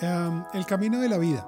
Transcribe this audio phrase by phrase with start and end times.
[0.00, 1.46] Em, el camino de la vida.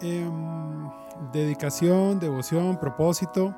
[0.00, 0.90] Em,
[1.32, 3.54] dedicación, devoción, propósito.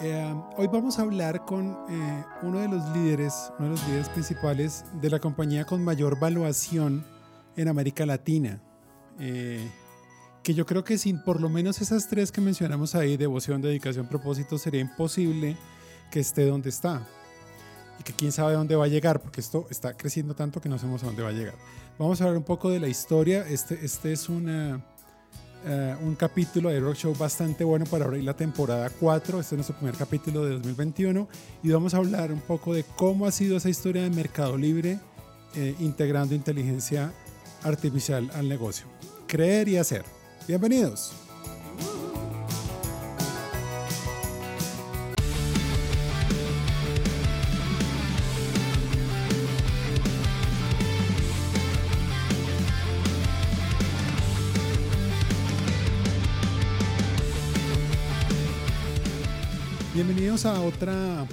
[0.00, 4.08] Em, hoy vamos a hablar con eh, uno de los líderes, uno de los líderes
[4.08, 7.06] principales de la compañía con mayor valuación
[7.56, 8.60] en América Latina.
[9.20, 9.70] Eh,
[10.42, 14.08] que yo creo que sin por lo menos esas tres que mencionamos ahí, devoción, dedicación,
[14.08, 15.56] propósito, sería imposible
[16.10, 17.06] que esté donde está.
[17.98, 20.78] Y que quién sabe dónde va a llegar, porque esto está creciendo tanto que no
[20.78, 21.54] sabemos a dónde va a llegar.
[21.98, 23.46] Vamos a hablar un poco de la historia.
[23.48, 24.84] Este, este es una,
[25.64, 29.40] eh, un capítulo de Rock Show bastante bueno para abrir la temporada 4.
[29.40, 31.28] Este es nuestro primer capítulo de 2021.
[31.62, 34.98] Y vamos a hablar un poco de cómo ha sido esa historia de Mercado Libre
[35.56, 37.12] eh, integrando inteligencia
[37.62, 38.86] artificial al negocio.
[39.28, 40.04] Creer y hacer.
[40.48, 41.23] Bienvenidos.
[60.24, 61.26] Bienvenidos a otra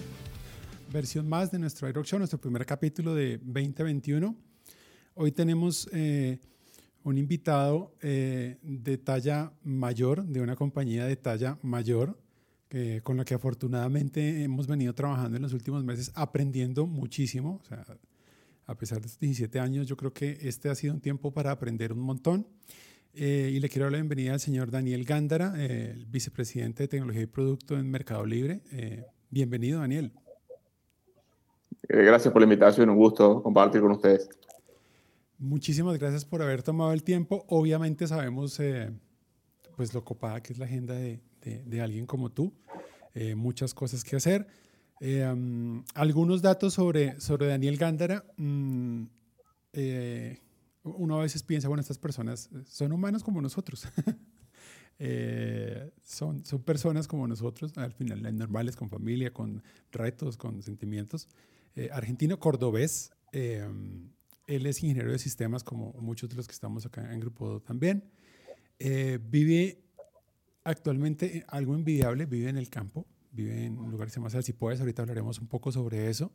[0.92, 4.36] versión más de nuestro iRock Show, nuestro primer capítulo de 2021.
[5.14, 6.40] Hoy tenemos eh,
[7.06, 12.20] un invitado eh, de talla mayor, de una compañía de talla mayor,
[13.04, 17.62] con la que afortunadamente hemos venido trabajando en los últimos meses, aprendiendo muchísimo.
[17.64, 17.86] O sea,
[18.66, 21.52] a pesar de estos 17 años, yo creo que este ha sido un tiempo para
[21.52, 22.46] aprender un montón.
[23.14, 26.88] Eh, y le quiero dar la bienvenida al señor Daniel Gándara, eh, el vicepresidente de
[26.88, 28.62] Tecnología y Producto en Mercado Libre.
[28.72, 30.14] Eh, bienvenido, Daniel.
[31.90, 34.30] Gracias por la invitación, un gusto compartir con ustedes.
[35.38, 37.44] Muchísimas gracias por haber tomado el tiempo.
[37.50, 38.62] Obviamente sabemos
[39.76, 42.54] pues lo copada que es la agenda de, de, alguien como tú.
[43.36, 44.48] muchas cosas que hacer.
[45.96, 48.24] algunos datos sobre, sobre Daniel Gándara.
[48.38, 49.06] Mm,
[50.84, 53.88] uno a veces piensa, bueno, estas personas eh, son humanos como nosotros.
[55.04, 61.28] Eh, son, son personas como nosotros, al final, normales, con familia, con retos, con sentimientos.
[61.76, 64.06] Eh, argentino cordobés, él
[64.48, 68.12] es ingeniero de sistemas como muchos de los que estamos acá en Grupo también.
[68.78, 69.84] vive
[70.64, 74.82] actualmente algo envidiable, vive en el campo, vive en un lugar que se llama Salsipuedes,
[74.82, 76.32] ahorita hablaremos un poco sobre eso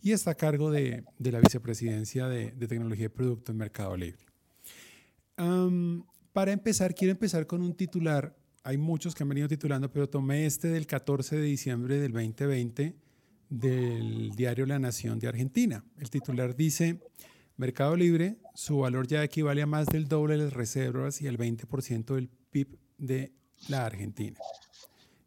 [0.00, 4.24] y está a cargo de, la vicepresidencia de, de, tecnología y producto en Mercado Libre.
[6.32, 8.36] para empezar, quiero empezar con un titular.
[8.62, 12.96] Hay muchos que han venido titulando, pero tomé este del 14 de diciembre del 2020
[13.48, 15.84] del diario La Nación de Argentina.
[15.98, 17.00] El titular dice,
[17.56, 21.38] Mercado Libre, su valor ya equivale a más del doble de las reservas y el
[21.38, 23.32] 20% del PIB de
[23.68, 24.38] la Argentina.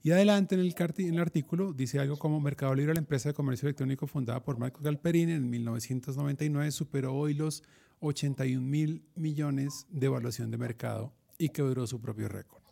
[0.08, 3.36] Y adelante en el, en el, artículo dice algo como Mercado Libre, la empresa de
[3.36, 7.62] comercio electrónico fundada por Marco Galperín en 1999, superó hoy los
[8.00, 12.64] 81 mil millones de evaluación de mercado y quebró su propio récord.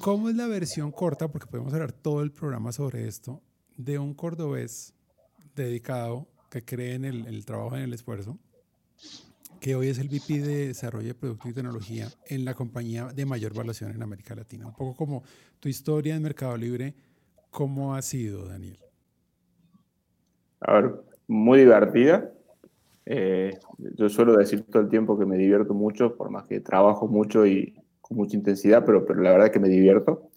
[0.00, 1.28] ¿Cómo es la versión corta?
[1.28, 3.40] Porque podemos hablar todo el programa sobre esto,
[3.76, 4.94] de un cordobés
[5.54, 8.36] dedicado que cree en el, el trabajo, en el esfuerzo,
[9.60, 13.26] que hoy es el VP de Desarrollo de Producto y Tecnología en la compañía de
[13.26, 14.66] mayor valuación en América Latina.
[14.66, 15.22] Un poco como
[15.60, 16.94] tu historia en Mercado Libre,
[17.50, 18.78] ¿cómo ha sido, Daniel?
[20.60, 20.94] A ver,
[21.26, 22.30] muy divertida.
[23.04, 27.06] Eh, yo suelo decir todo el tiempo que me divierto mucho, por más que trabajo
[27.06, 30.30] mucho y con mucha intensidad, pero, pero la verdad es que me divierto.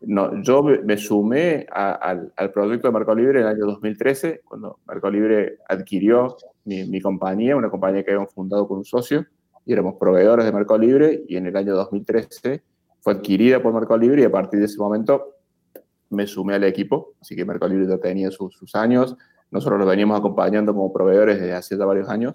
[0.00, 4.78] No, yo me, sumé al, al, proyecto de Mercado Libre en el año 2013, cuando
[4.86, 6.36] Mercado Libre adquirió
[6.68, 9.26] mi, compañía, una compañía que habíamos fundado con un socio,
[9.64, 12.62] y éramos proveedores de Mercado Libre, y en el año 2013
[13.00, 15.34] fue adquirida por Mercado Libre, y a partir de ese momento
[16.10, 19.16] me sumé al equipo, así que Mercado Libre ya tenía sus, años,
[19.50, 22.34] nosotros lo veníamos acompañando como proveedores desde hace ya varios años,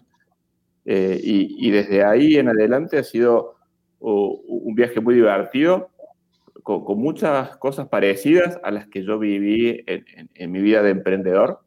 [0.85, 3.55] eh, y, desde ahí en adelante ha sido
[3.99, 5.91] un viaje muy divertido,
[6.61, 11.59] con, muchas cosas parecidas a las que yo viví en mi vida de emprendedor.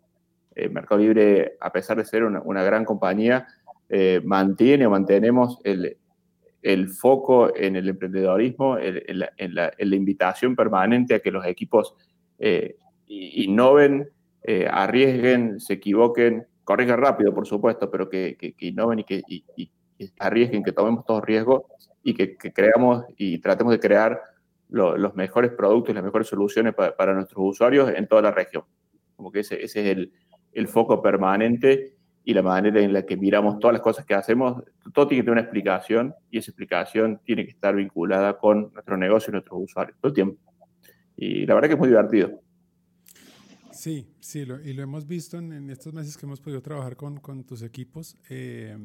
[0.57, 3.47] Eh, Mercado Libre, a pesar de ser una, gran compañía,
[3.91, 5.99] eh, mantiene o mantenemos el,
[6.89, 11.95] foco en el emprendedorismo, en, la, invitación permanente a que los equipos
[12.39, 12.77] eh,
[13.07, 14.09] innoven,
[14.71, 19.23] arriesguen, se equivoquen, corrijan rápido, por supuesto, pero que, innoven y que
[20.19, 21.65] arriesguen, que tomemos todos riesgos
[22.03, 24.23] y que, creamos y tratemos de crear
[24.71, 28.65] los mejores productos y las mejores soluciones para, nuestros usuarios en toda la región.
[29.17, 30.13] Como que ese es el,
[30.57, 34.63] el foco permanente y la manera en la que miramos todas las cosas que hacemos,
[34.93, 38.97] todo tiene que tener una explicación y esa explicación tiene que estar vinculada con nuestro
[38.97, 40.41] negocio y nuestros usuarios todo el tiempo.
[41.17, 42.41] Y la verdad que es muy divertido.
[43.71, 47.45] Sí, sí, y lo hemos visto en, estos meses que hemos podido trabajar con, con
[47.45, 48.17] tus equipos.
[48.31, 48.77] Eh,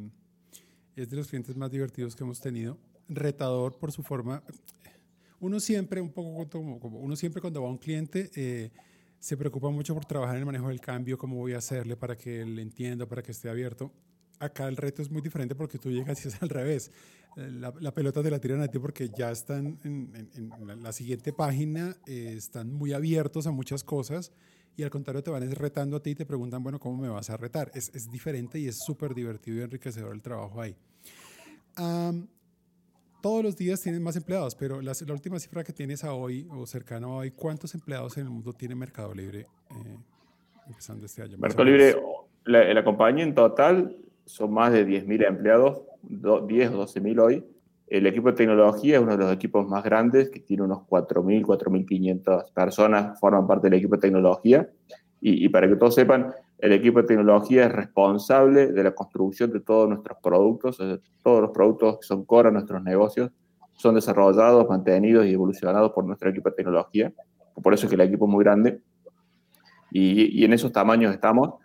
[0.96, 2.78] es de los clientes más divertidos que hemos tenido,
[3.08, 4.44] retador por su forma.
[5.40, 8.72] Uno siempre, un poco como, uno siempre cuando va a un cliente, eh,
[9.22, 12.18] se preocupa mucho por trabajar en el manejo del cambio, cómo voy a hacerle para
[12.18, 13.92] que él entienda, para que esté abierto.
[14.40, 16.92] Acá el reto es muy diferente porque tú llegas y es al revés.
[17.36, 22.34] La, pelota te la tiran a ti porque ya están en, la, siguiente página, eh,
[22.36, 24.32] están muy abiertos a muchas cosas
[24.76, 27.30] y al contrario te van retando a ti y te preguntan, bueno, ¿cómo me vas
[27.30, 27.72] a retar?
[27.76, 30.76] Es, es diferente y es súper divertido y enriquecedor el trabajo ahí
[33.22, 36.66] todos los días tienen más empleados, pero la, última cifra que tienes a hoy o
[36.66, 39.98] cercano a hoy, ¿cuántos empleados en el mundo tiene Mercado Libre eh,
[40.68, 41.38] empezando este año?
[41.38, 41.96] Mercado Libre,
[42.46, 43.96] la, la, compañía en total
[44.26, 47.46] son más de 10.000 empleados, 10 o 12.000 hoy.
[47.88, 51.44] El equipo de tecnología es uno de los equipos más grandes, que tiene unos 4.000,
[51.44, 54.70] 4.500 personas, forman parte del equipo de tecnología.
[55.20, 59.52] Y, y para que todos sepan, el equipo de tecnología es responsable de la construcción
[59.52, 60.78] de todos nuestros productos,
[61.24, 63.32] todos los productos que son core a nuestros negocios
[63.74, 67.12] son desarrollados, mantenidos y evolucionados por nuestro equipo de tecnología.
[67.64, 68.80] Por eso es que el equipo es muy grande.
[69.92, 71.56] Y, en esos tamaños estamos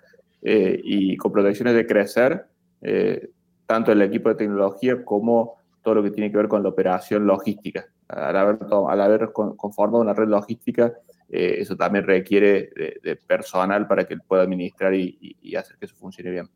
[0.40, 2.46] eh, y con proyecciones de crecer,
[2.80, 3.30] eh,
[3.66, 7.26] tanto el equipo de tecnología como todo lo que tiene que ver con la operación
[7.26, 7.86] logística.
[8.08, 8.58] Al haber,
[8.88, 10.94] al haber conformado una red logística,
[11.28, 12.70] eh, eso también requiere
[13.02, 16.48] de, personal para que él pueda administrar y, hacer que eso funcione bien.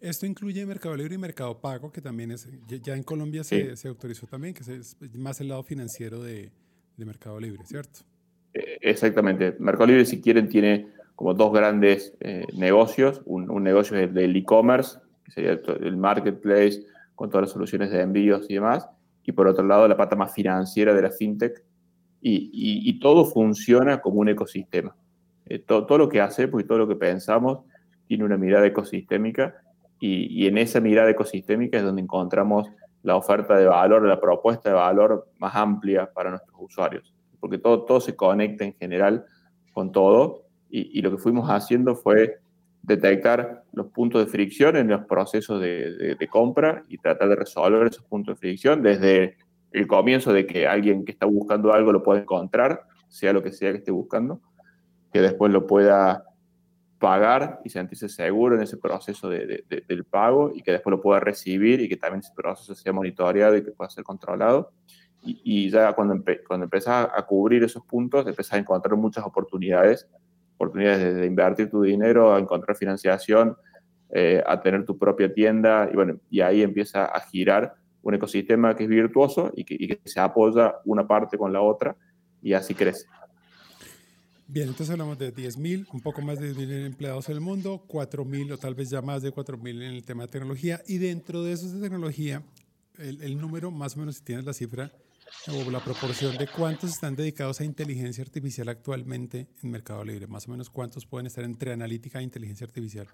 [0.00, 4.26] Esto incluye Mercado Libre y Mercado Pago, que también es, ya en Colombia se, autorizó
[4.26, 6.50] también, que es más el lado financiero de,
[6.98, 8.00] Mercado Libre, ¿cierto?
[8.52, 9.56] Eh, exactamente.
[9.58, 13.22] Mercado Libre, si quieren, tiene como dos grandes eh, negocios.
[13.24, 16.84] Un, negocio es el del e-commerce, que sería el marketplace
[17.14, 18.88] con todas las soluciones de envíos y demás.
[19.24, 21.62] Y por otro lado, la pata más financiera de la fintech,
[22.26, 24.96] y, todo funciona como un ecosistema.
[25.46, 27.58] Eh, todo, lo que hacemos y todo lo que pensamos
[28.06, 29.54] tiene una mirada ecosistémica
[30.00, 32.66] y, en esa mirada ecosistémica es donde encontramos
[33.02, 37.84] la oferta de valor, la propuesta de valor más amplia para nuestros usuarios, porque todo,
[37.84, 39.26] todo se conecta en general
[39.72, 42.38] con todo y, lo que fuimos haciendo fue
[42.82, 47.86] detectar los puntos de fricción en los procesos de, de compra y tratar de resolver
[47.86, 49.36] esos puntos de fricción desde
[49.74, 53.52] el comienzo de que alguien que está buscando algo lo pueda encontrar, sea lo que
[53.52, 54.40] sea que esté buscando,
[55.12, 56.24] que después lo pueda
[57.00, 61.18] pagar y sentirse seguro en ese proceso de, del pago y que después lo pueda
[61.18, 64.72] recibir y que también ese proceso sea monitoreado y que pueda ser controlado.
[65.26, 70.06] Y, ya cuando, cuando empezás a cubrir esos puntos, empezás a encontrar muchas oportunidades,
[70.56, 73.56] oportunidades de, invertir tu dinero, a encontrar financiación,
[74.10, 78.76] eh, a tener tu propia tienda y bueno, y ahí empieza a girar un ecosistema
[78.76, 81.96] que es virtuoso y que, se apoya una parte con la otra
[82.42, 83.06] y así crece.
[84.46, 88.52] Bien, entonces hablamos de 10.000, un poco más de 10.000 empleados en el mundo, 4.000
[88.52, 90.82] o tal vez ya más de 4.000 en el tema de tecnología.
[90.86, 92.42] Y dentro de eso de tecnología,
[92.98, 94.92] el, el, número, más o menos si tienes la cifra
[95.48, 100.46] o la proporción de cuántos están dedicados a inteligencia artificial actualmente en Mercado Libre, más
[100.46, 103.08] o menos cuántos pueden estar entre analítica e inteligencia artificial.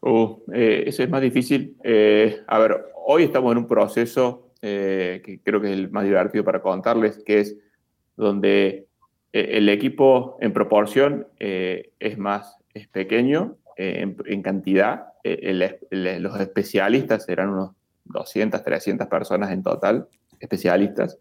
[0.00, 1.76] Uh, eh, eso es más difícil.
[1.82, 6.04] Eh, a ver, hoy estamos en un proceso eh, que creo que es el más
[6.04, 7.56] divertido para contarles, que es
[8.16, 8.86] donde
[9.30, 15.12] el equipo en proporción es más es pequeño en, cantidad.
[15.22, 17.72] los especialistas serán unos
[18.06, 20.08] 200, 300 personas en total,
[20.40, 21.18] especialistas.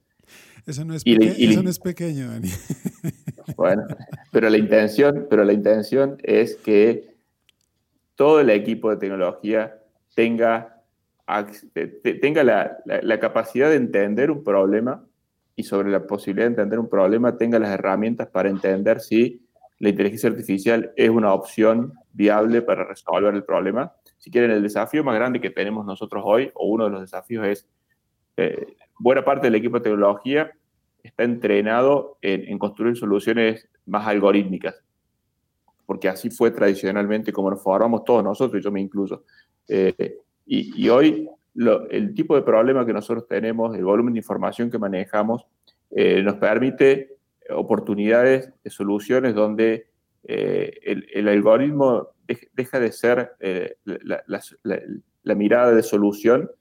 [0.65, 2.50] Eso no es, eso no es pequeño, Dani.
[3.55, 3.84] Bueno,
[4.31, 7.16] pero la intención, pero la intención es que
[8.17, 9.77] todo el equipo de tecnología
[10.15, 10.81] tenga,
[11.27, 15.05] la, capacidad de entender un problema
[15.55, 19.45] y sobre la posibilidad de entender un problema tenga las herramientas para entender si
[19.77, 23.93] la inteligencia artificial es una opción viable para resolver el problema.
[24.17, 27.45] Si quieren, el desafío más grande que tenemos nosotros hoy, o uno de los desafíos
[27.45, 27.69] es,
[28.38, 30.51] eh, buena parte del equipo de tecnología
[31.03, 34.83] está entrenado en construir soluciones más algorítmicas
[35.88, 39.24] porque así fue tradicionalmente como nos formamos todos nosotros, y yo me incluyo.
[39.70, 41.27] Eh, y, hoy
[41.89, 45.48] el tipo de problema que nosotros tenemos, el volumen de información que manejamos,
[45.89, 47.15] eh, nos permite
[47.50, 49.88] oportunidades de soluciones donde
[50.25, 52.10] eh, el, algoritmo
[52.53, 53.38] deja de ser
[53.86, 56.51] la, mirada de solución,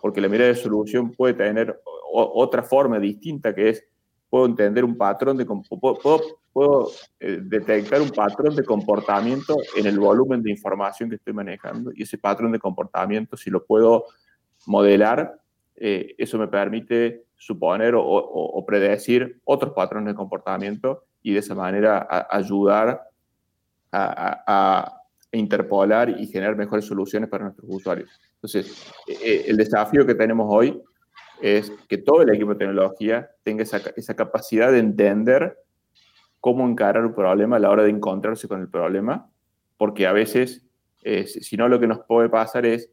[0.00, 1.80] porque la mirada de solución puede tener
[2.12, 3.84] otra forma distinta que es
[4.32, 6.22] puedo entender un patrón de puedo,
[6.54, 11.92] puedo eh, detectar un patrón de comportamiento en el volumen de información que estoy manejando
[11.94, 14.06] y ese patrón de comportamiento si lo puedo
[14.64, 15.38] modelar
[15.76, 22.08] eh, eso me permite suponer o, predecir otros patrones de comportamiento y de esa manera
[22.30, 23.02] ayudar
[23.92, 24.98] a,
[25.30, 28.18] e interpolar y generar mejores soluciones para nuestros usuarios.
[28.36, 30.80] Entonces, eh, eh, el desafío que tenemos hoy
[31.42, 35.58] es que todo el equipo de tecnología tenga esa, esa capacidad de entender
[36.40, 39.30] cómo encarar un problema a la hora de encontrarse con el problema,
[39.76, 40.64] porque a veces,
[41.02, 42.90] eh, si no, lo que nos puede pasar es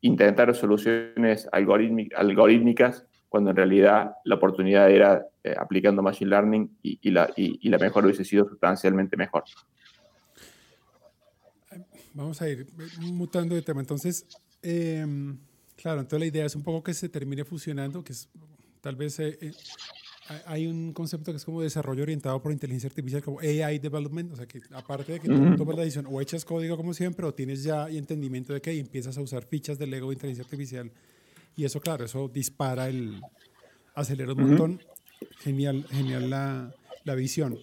[0.00, 5.26] intentar soluciones algorítmicas cuando en realidad la oportunidad era
[5.56, 9.44] aplicando Machine Learning y, la, y, la mejor hubiese sido sustancialmente mejor.
[12.14, 12.66] Vamos a ir
[13.00, 13.80] mutando de tema.
[13.80, 14.26] Entonces,
[14.62, 15.38] em,
[15.80, 18.28] claro, entonces la idea es un poco que se termine fusionando, que es
[18.80, 19.52] tal vez eh, eh,
[20.44, 24.36] hay un concepto que es como desarrollo orientado por inteligencia artificial, como AI development, o
[24.36, 27.32] sea que aparte de que tú tomas la decisión o echas código como siempre, o
[27.32, 30.90] tienes ya entendimiento de que empiezas a usar fichas del Lego de inteligencia artificial,
[31.56, 33.20] y eso, claro, eso dispara el,
[33.94, 34.82] acelera un montón.
[35.40, 36.72] Genial, genial la,
[37.04, 37.58] la visión.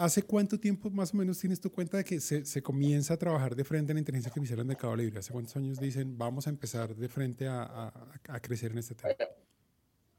[0.00, 3.16] ¿Hace cuánto tiempo más o menos tienes tu cuenta de que se, se, comienza a
[3.18, 5.18] trabajar de frente en la inteligencia artificial en Mercado Libre?
[5.18, 7.92] ¿Hace cuántos años dicen vamos a empezar de frente a, a,
[8.28, 9.12] a crecer en este tema?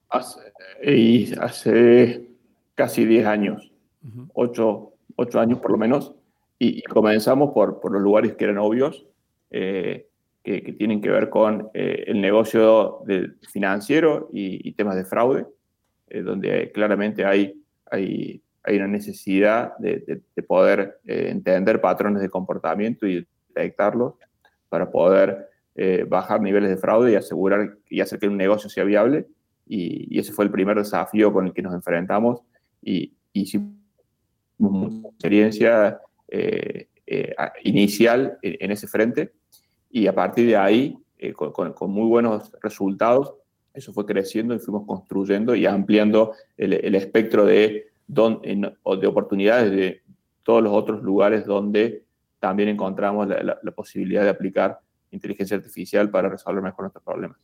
[0.09, 0.39] Hace,
[0.83, 2.29] y hace
[2.75, 3.71] casi 10 años,
[4.33, 4.93] 8,
[5.33, 6.13] años por lo menos,
[6.59, 9.07] y, comenzamos por, por, los lugares que eran obvios,
[9.49, 10.09] eh,
[10.43, 15.05] que, que, tienen que ver con eh, el negocio de financiero y, y, temas de
[15.05, 15.47] fraude,
[16.07, 17.59] eh, donde claramente hay,
[17.89, 24.13] hay hay una necesidad de, poder eh, entender patrones de comportamiento y detectarlos
[24.69, 28.83] para poder eh, bajar niveles de fraude y asegurar y hacer que un negocio sea
[28.83, 29.25] viable.
[29.67, 32.41] Y, ese fue el primer desafío con el que nos enfrentamos
[32.81, 33.71] y hicimos
[34.59, 36.87] una experiencia eh,
[37.63, 39.33] inicial en, ese frente
[39.89, 40.97] y a partir de ahí,
[41.35, 43.33] con, muy buenos resultados,
[43.73, 50.03] eso fue creciendo y fuimos construyendo y ampliando el espectro de de oportunidades de
[50.43, 52.05] todos los otros lugares donde
[52.39, 54.79] también encontramos la, posibilidad de aplicar
[55.11, 57.37] inteligencia artificial para resolver mejor nuestros problemas.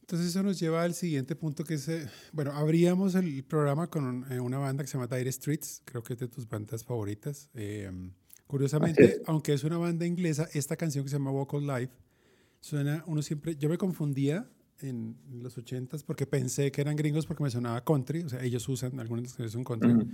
[0.00, 4.26] Entonces eso nos lleva al siguiente punto que es, eh, bueno, abríamos el programa con
[4.30, 7.48] eh, una banda que se llama Dire Streets, creo que es de tus bandas favoritas.
[7.54, 7.90] Eh,
[8.46, 11.94] curiosamente, aunque es una banda inglesa, esta canción que se llama Vocal Life,
[12.60, 14.50] suena, uno siempre, yo me confundía
[14.82, 18.68] en los 80s porque pensé que eran gringos porque me sonaba country, o sea, ellos
[18.68, 20.08] usan, algunos de los que son country.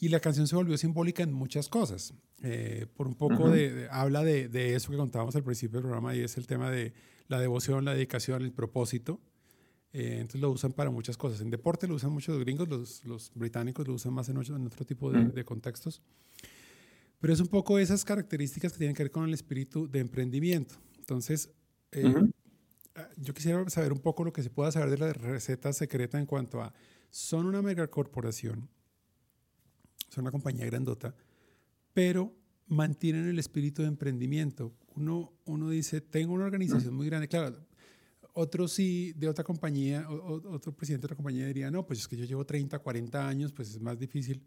[0.00, 2.14] Y la canción se volvió simbólica en muchas cosas.
[2.42, 6.14] Eh, por un poco de, habla de, de, eso que contábamos al principio del programa
[6.14, 6.92] y es el tema de
[7.28, 9.20] la devoción, la dedicación, el propósito.
[9.92, 11.40] Eh, entonces lo usan para muchas cosas.
[11.40, 14.66] En deporte lo usan mucho los gringos, los, los británicos lo usan más en, en
[14.66, 16.02] otro tipo de, de, contextos.
[17.20, 20.74] Pero es un poco esas características que tienen que ver con el espíritu de emprendimiento.
[20.98, 21.50] Entonces,
[21.92, 22.26] eh, Ah,
[23.16, 26.26] yo quisiera saber un poco lo que se pueda saber de la receta secreta en
[26.26, 26.72] cuanto a,
[27.10, 28.68] son una megacorporación,
[30.08, 31.14] son una compañía grandota,
[31.92, 32.32] pero
[32.66, 34.72] mantienen el espíritu de emprendimiento.
[34.96, 37.56] Uno, uno dice, tengo una organización muy grande, claro,
[38.32, 42.16] otro sí, de otra compañía, otro presidente de otra compañía diría, no, pues es que
[42.16, 44.42] yo llevo 30, 40 años, pues es más difícil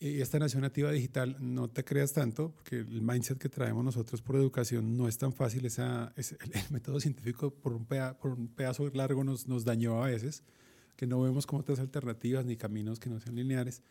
[0.00, 4.36] esta nación nativa digital, no te creas tanto, porque el mindset que traemos nosotros por
[4.36, 5.64] educación no es tan fácil.
[5.64, 10.08] Esa, es, el, método científico por un, por un pedazo largo nos, nos dañó a
[10.08, 10.42] veces,
[10.96, 13.82] que no vemos como otras alternativas ni caminos que no sean lineares.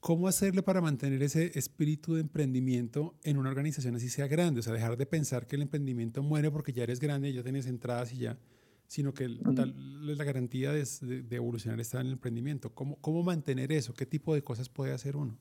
[0.00, 4.60] ¿Cómo hacerle para mantener ese espíritu de emprendimiento en una organización así sea grande?
[4.60, 7.66] O sea, dejar de pensar que el emprendimiento muere porque ya eres grande ya tienes
[7.66, 8.38] entradas y ya,
[8.90, 10.84] sino que la garantía de,
[11.22, 12.74] de, evolucionar está en el emprendimiento.
[12.74, 13.94] ¿Cómo, ¿Cómo mantener eso?
[13.94, 15.38] ¿Qué tipo de cosas puede hacer uno?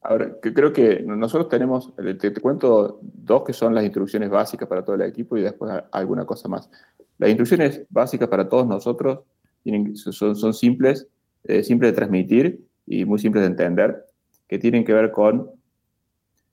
[0.00, 4.84] Ahora, que creo que nosotros tenemos, te, cuento dos que son las instrucciones básicas para
[4.84, 6.68] todo el equipo y después alguna cosa más.
[7.16, 9.20] Las instrucciones básicas para todos nosotros
[9.62, 11.06] tienen, son, son simples,
[11.44, 14.04] eh, simples de transmitir y muy simples de entender,
[14.48, 15.48] que tienen que ver con,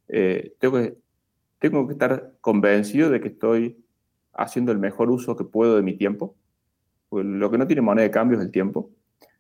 [0.08, 0.96] eh, tengo, que,
[1.58, 3.83] tengo que estar convencido de que estoy
[4.34, 6.36] haciendo el mejor uso que puedo de mi tiempo.
[7.12, 8.90] Lo que no tiene moneda de cambio es el tiempo.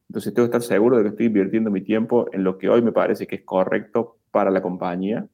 [0.07, 2.81] Entonces tengo que estar seguro de que estoy invirtiendo mi tiempo en lo que hoy
[2.81, 5.27] me parece que es correcto para la compañía.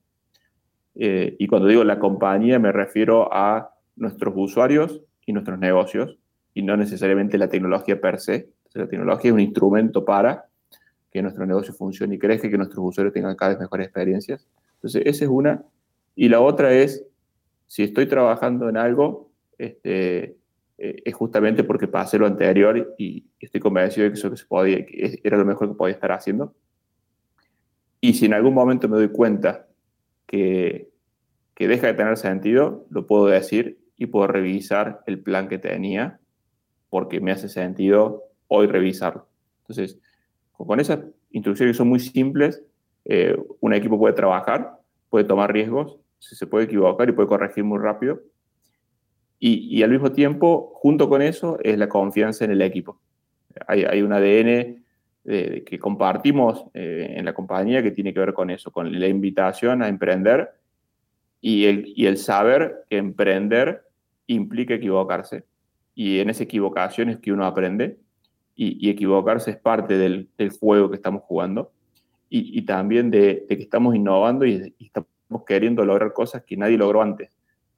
[0.96, 6.18] Eh, y cuando digo la compañía me refiero a nuestros usuarios y nuestros negocios
[6.54, 8.50] y no necesariamente la tecnología per se.
[8.74, 10.46] la tecnología es un instrumento para
[11.12, 14.48] que nuestro negocio funcione y crezca y que nuestros usuarios tengan cada vez mejores experiencias.
[14.75, 15.63] Entonces, esa es una.
[16.16, 17.06] Y la otra es,
[17.68, 19.29] si estoy trabajando en algo,
[19.60, 20.38] este,
[20.80, 24.46] eh, es justamente porque pasé lo anterior y, estoy convencido de que eso que se
[24.46, 24.86] podía,
[25.24, 26.56] era lo mejor que podía estar haciendo.
[28.01, 29.68] Y si en algún momento me doy cuenta
[30.25, 30.89] que,
[31.54, 36.20] que deja de tener sentido, lo puedo decir y puedo revisar el plan que tenía
[36.89, 39.28] porque me hace sentido hoy revisarlo.
[39.62, 40.00] Entonces,
[40.54, 41.00] con esas
[41.32, 42.63] instrucciones que son muy simples,
[43.06, 47.80] eh, un equipo puede trabajar, puede tomar riesgos, se puede equivocar y puede corregir muy
[47.80, 48.22] rápido.
[49.41, 53.00] Y, al mismo tiempo, junto con eso, es la confianza en el equipo.
[53.67, 54.84] Hay, un ADN
[55.24, 59.81] que compartimos eh, en la compañía que tiene que ver con eso, con la invitación
[59.81, 60.51] a emprender
[61.39, 63.84] y el, y el saber que emprender
[64.27, 65.46] implica equivocarse.
[65.96, 67.98] Y en esa equivocación es que uno aprende
[68.55, 70.29] y, equivocarse es parte del,
[70.60, 71.72] juego que estamos jugando
[72.29, 75.10] y, también de, que estamos innovando y, estamos
[75.48, 77.29] queriendo lograr cosas que nadie logró antes.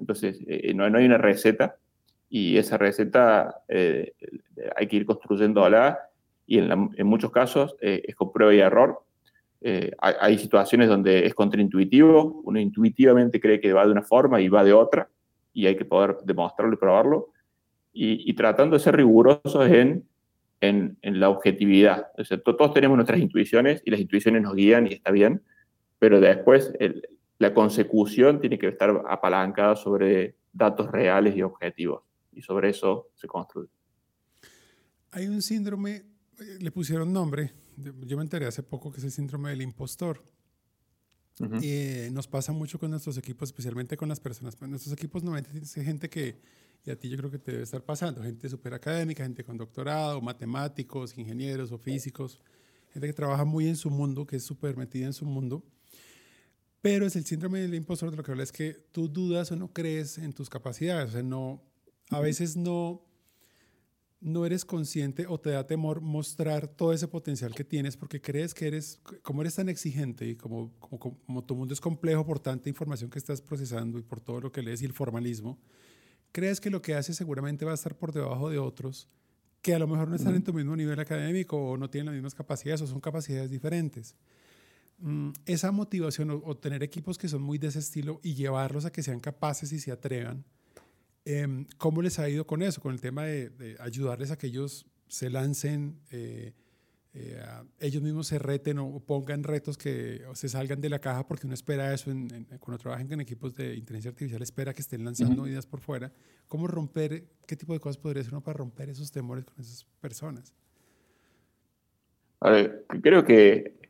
[0.02, 1.78] Entonces, eh, no, no, hay una receta
[2.30, 4.14] y esa receta eh,
[4.76, 6.00] hay que ir construyéndola
[6.46, 9.04] y en, en muchos casos eh, es con prueba y error.
[9.64, 14.50] Hay, hay, situaciones donde es contraintuitivo, uno intuitivamente cree que va de una forma y
[14.50, 15.08] va de otra
[15.54, 17.30] y hay que poder demostrarlo y probarlo.
[17.94, 20.04] Y, y tratando de ser rigurosos en
[20.62, 22.08] en, la objetividad.
[22.44, 25.42] todos tenemos nuestras intuiciones y las intuiciones nos guían y está bien,
[26.00, 26.74] pero después
[27.42, 32.04] la consecución tiene que estar apalancada sobre datos reales y objetivos.
[32.32, 33.70] Y sobre eso se construye.
[35.10, 35.96] Hay un síndrome,
[36.40, 37.52] eh, le pusieron nombre,
[38.06, 40.24] yo me enteré hace poco que es el síndrome del impostor.
[41.60, 44.62] y, eh, nos pasa mucho con nuestros equipos, especialmente con las personas.
[44.62, 46.38] Nuestros equipos normalmente tienen gente que
[46.86, 49.58] y a ti yo creo que te debe estar pasando, gente súper académica, gente con
[49.58, 52.40] doctorado, matemáticos, ingenieros o físicos,
[52.92, 55.64] gente que trabaja muy en su mundo, que es súper metida en su mundo.
[56.82, 59.56] Pero es el síndrome del impostor de lo que habla es que tú dudas o
[59.56, 61.10] no crees en tus capacidades.
[61.10, 61.62] O sea, no,
[62.10, 63.06] a veces no,
[64.20, 68.54] no eres consciente o te da temor mostrar todo ese potencial que tienes porque crees
[68.54, 72.40] que eres, como eres tan exigente y como, como, como tu mundo es complejo por
[72.40, 75.60] tanta información que estás procesando y por todo lo que lees y el formalismo,
[76.32, 79.08] crees que lo que haces seguramente va a estar por debajo de otros
[79.62, 82.16] que a lo mejor no están en tu mismo nivel académico o no tienen las
[82.16, 84.16] mismas capacidades o son capacidades diferentes.
[85.02, 88.92] Mm, esa motivación o, tener equipos que son muy de ese estilo y llevarlos a
[88.92, 90.46] que sean capaces y se atrevan,
[91.26, 92.82] em, ¿cómo les ha ido con eso?
[92.82, 96.54] Con el tema de, ayudarles a que ellos se lancen, eh,
[97.14, 97.44] eh,
[97.80, 101.56] ellos mismos se reten o, pongan retos que se salgan de la caja porque uno
[101.56, 102.12] espera eso
[102.60, 106.14] cuando trabajan con equipos de inteligencia artificial, espera que estén lanzando ideas por fuera.
[106.48, 109.84] ¿Cómo romper, qué tipo de cosas podría hacer uno para romper esos temores con esas
[110.00, 110.54] personas?
[112.40, 113.81] A ver, creo que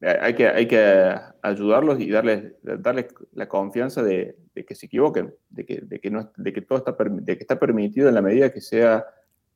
[0.00, 4.36] hay que, hay que ayudarlos y darles, darles la confianza de,
[4.66, 7.58] que se equivoquen, de que, de que, no, de que todo está, de que está
[7.58, 9.04] permitido en la medida que sea,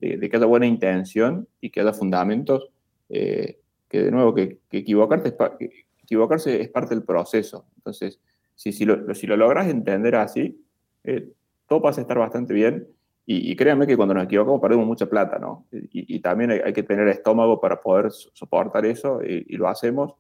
[0.00, 2.70] de, de que haya buena intención y que haya fundamentos
[3.08, 5.70] eh, que de nuevo, que, equivocarse, es
[6.02, 7.66] equivocarse es parte del proceso.
[7.76, 8.20] Entonces,
[8.54, 10.60] si, si, lo, si lo logras entender así,
[11.04, 11.30] eh,
[11.68, 12.88] todo pasa a estar bastante bien.
[13.26, 15.66] Y, créanme que cuando nos equivocamos perdemos mucha plata, ¿no?
[15.70, 20.14] Y, también hay, que tener estómago para poder soportar eso y, lo hacemos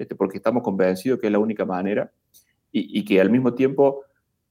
[0.00, 2.10] este, porque estamos convencidos que es la única manera
[2.72, 4.02] y, que al mismo tiempo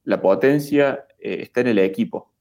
[0.03, 2.31] la potencia eh, está en el equipo.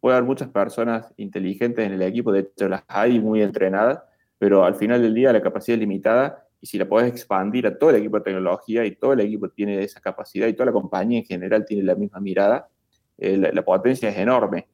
[0.00, 4.00] Puede haber muchas personas inteligentes en el equipo, de hecho las hay muy entrenadas,
[4.38, 7.76] pero al final del día la capacidad es limitada y si la podés expandir a
[7.76, 10.72] todo el equipo de tecnología y todo el equipo tiene esa capacidad y toda la
[10.72, 12.70] compañía en general tiene la misma mirada,
[13.18, 14.66] eh, la, potencia es enorme,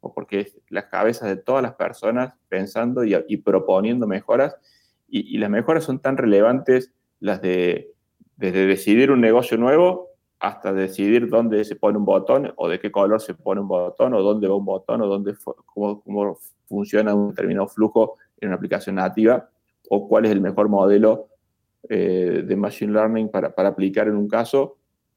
[0.00, 4.56] porque es las cabezas de todas las personas pensando y, proponiendo mejoras
[5.08, 7.92] y, las mejoras son tan relevantes las de
[8.36, 12.92] desde decidir un negocio nuevo hasta decidir dónde se pone un botón o de qué
[12.92, 15.34] color se pone un botón o dónde va un botón o dónde,
[15.66, 19.48] cómo, cómo funciona un determinado flujo en una aplicación nativa
[19.90, 21.28] o cuál es el mejor modelo
[21.88, 24.76] eh, de Machine Learning para, para, aplicar en un caso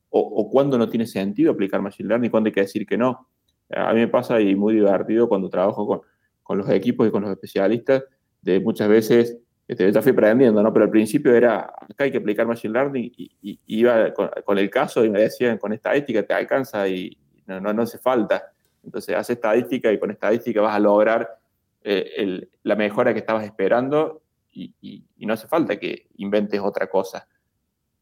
[0.09, 3.27] o, o cuándo no tiene sentido aplicar Machine Learning, cuándo hay que decir que no.
[3.69, 6.01] A mí me pasa y muy divertido cuando trabajo con,
[6.41, 8.03] con los equipos y con los especialistas,
[8.41, 9.37] de muchas veces,
[9.71, 10.73] este, ya fui aprendiendo, ¿no?
[10.73, 15.05] Pero al principio era, acá hay que aplicar Machine Learning y, iba con, el caso
[15.05, 18.51] y me decían, con estadística te alcanza y no, no, no hace falta.
[18.83, 21.39] Entonces, hace estadística y con estadística vas a lograr
[21.85, 27.25] eh, la mejora que estabas esperando y, no hace falta que inventes otra cosa.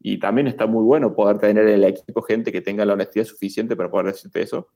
[0.00, 3.76] Y también está muy bueno poder tener el equipo gente que tenga la honestidad suficiente
[3.76, 4.66] para poder decirte eso,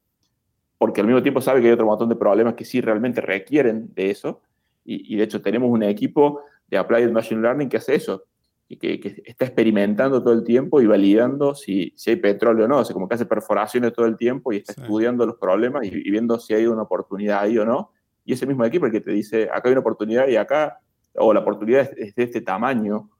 [0.78, 3.92] porque al mismo tiempo sabe que hay otro montón de problemas que sí realmente requieren
[3.94, 4.42] de eso.
[4.84, 6.42] Y, de hecho tenemos un equipo
[6.76, 8.24] de Applied Machine Learning que hace eso,
[8.68, 12.78] y que, está experimentando todo el tiempo y validando si, si hay petróleo o no,
[12.78, 15.88] o sea, como que hace perforaciones todo el tiempo y está estudiando los problemas y,
[15.88, 17.92] y, viendo si hay una oportunidad ahí o no
[18.24, 20.80] y ese mismo equipo el que te dice, acá hay una oportunidad y acá,
[21.14, 23.10] o la oportunidad es, de este tamaño,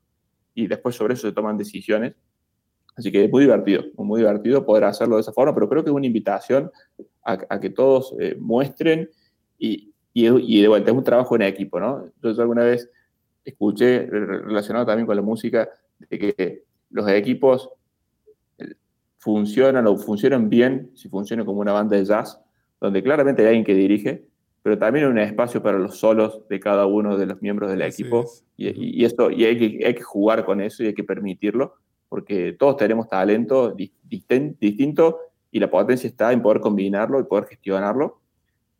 [0.54, 2.14] y después sobre eso se toman decisiones.
[2.96, 5.90] Así que es muy divertido, muy divertido poder hacerlo de esa forma, pero creo que
[5.90, 6.70] es una invitación
[7.24, 9.10] a, que todos eh, muestren
[9.58, 12.08] y, y, de vuelta es un trabajo en equipo, ¿no?
[12.22, 12.88] Yo alguna vez
[13.44, 17.70] escuché, relacionado también con la música, de que los equipos
[18.58, 18.74] eh,
[19.18, 22.40] funcionan o funcionan bien si funcionan como una banda de jazz,
[22.80, 24.26] donde claramente hay alguien que dirige,
[24.64, 27.82] pero también hay un espacio para los solos de cada uno de los miembros del
[27.82, 28.24] equipo.
[28.56, 31.74] Y, y, esto, y hay, que, hay que jugar con eso y hay que permitirlo,
[32.08, 35.18] porque todos tenemos talento distinto
[35.50, 38.22] y la potencia está en poder combinarlo y poder gestionarlo.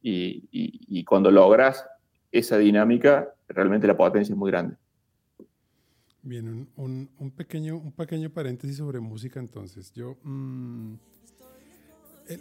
[0.01, 1.87] Y, y, cuando logras
[2.33, 4.77] esa dinámica, realmente la potencia es muy grande.
[6.23, 9.93] Bien, un, un, pequeño, un pequeño paréntesis sobre música entonces.
[9.93, 10.95] Yo, mm,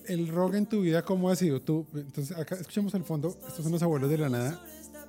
[0.08, 1.62] el, rock en tu vida, ¿cómo ha sido?
[1.62, 4.66] Tú, entonces, acá escuchamos al fondo, estos son los abuelos de la nada.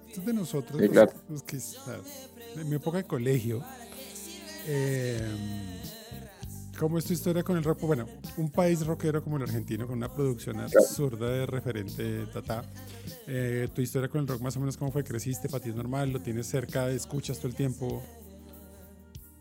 [0.09, 0.81] Estos de nosotros,
[1.29, 1.59] los, que,
[2.61, 3.63] en mi época de colegio.
[4.67, 5.21] Eh,
[6.79, 7.81] ¿Cómo es tu historia con el rock?
[7.83, 8.07] Bueno,
[8.37, 12.63] un país rockero como el argentino, con una producción absurda de referente, tata.
[13.27, 15.05] Eh, tu historia con el rock, más o menos, ¿cómo fue?
[15.05, 15.49] ¿Creciste?
[15.49, 16.13] ¿Para ti es normal?
[16.13, 16.89] ¿Lo tienes cerca?
[16.89, 18.03] ¿Escuchas todo el tiempo?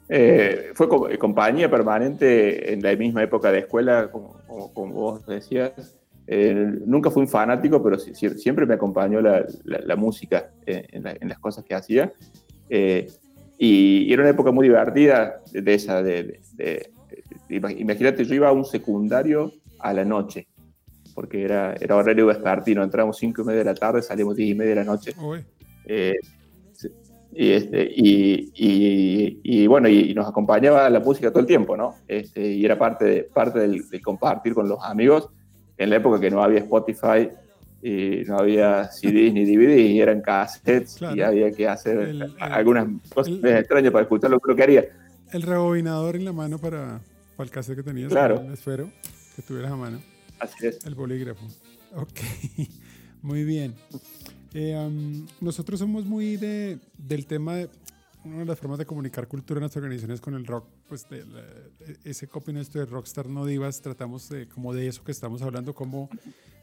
[0.10, 4.36] Eh, fue compañía permanente en la misma época de escuela, como,
[4.76, 5.98] vos decías.
[6.28, 6.54] Eh,
[6.86, 12.14] nunca fui un fanático, pero siempre me acompañó la, música en, las cosas que hacía.
[12.70, 13.08] Eh,
[13.58, 16.04] y, era una época muy divertida de, esa.
[16.04, 16.40] De,
[17.56, 20.48] imagínate, yo iba a un secundario a la noche,
[21.14, 22.84] porque era, era horario vespertino.
[22.84, 25.14] Entramos 5 y media de la tarde, salimos 10 y media de la noche.
[27.36, 28.52] Y, este, y,
[29.44, 31.96] y, bueno, y, nos acompañaba la música todo el tiempo, ¿no?
[32.08, 35.30] Este, y era parte, de, parte del, compartir con los amigos
[35.78, 37.30] en la época que no había Spotify,
[37.82, 43.34] y no había CDs ni DVDs, y eran cassettes y había que hacer algunas cosas
[43.44, 44.86] extrañas para escuchar lo que haría.
[45.32, 47.02] El rebobinador en la mano para,
[47.36, 48.42] para el que tenías, claro.
[48.42, 48.90] el esfero
[49.36, 50.02] que tuvieras a mano.
[50.40, 50.86] Así es.
[50.86, 51.46] El bolígrafo.
[51.96, 52.22] Ok,
[53.22, 53.76] muy bien.
[54.56, 57.70] Eh, nosotros somos muy de, del tema de
[58.24, 61.24] una de las formas de comunicar cultura en nuestras organizaciones con el rock, pues de
[62.04, 65.76] ese copy nuestro de Rockstar No Divas, tratamos de, como de eso que estamos hablando,
[65.76, 66.10] como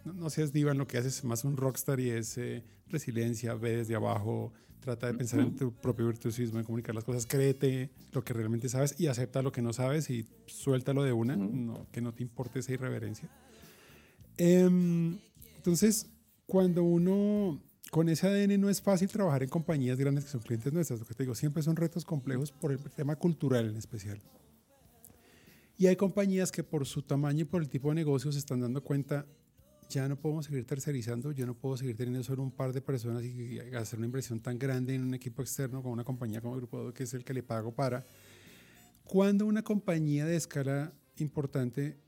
[0.04, 3.76] no, seas diva en lo que haces, más un rockstar y es eh, resiliencia, ve
[3.76, 8.24] desde abajo, trata de pensar en tu propio virtuosismo, en comunicar las cosas, créete lo
[8.24, 11.36] que realmente sabes y acepta lo que no sabes y suéltalo de una,
[11.92, 13.28] que no te importe esa irreverencia.
[14.36, 15.18] Em,
[15.56, 16.10] entonces,
[16.46, 20.72] cuando uno con ese ADN no es fácil trabajar en compañías grandes que son clientes
[20.72, 21.00] nuestras.
[21.00, 24.20] Lo que te digo, siempre son retos complejos por el tema cultural en especial.
[25.76, 28.60] Y hay compañías que por su tamaño y por el tipo de negocios se están
[28.60, 29.26] dando cuenta,
[29.90, 33.24] ya no podemos seguir tercerizando, yo no puedo seguir teniendo solo un par de personas
[33.24, 36.92] y hacer una inversión tan grande en un equipo externo con una compañía como Grupo
[36.94, 38.06] que es el que le pago para.
[39.04, 41.98] Cuando una compañía de escala importante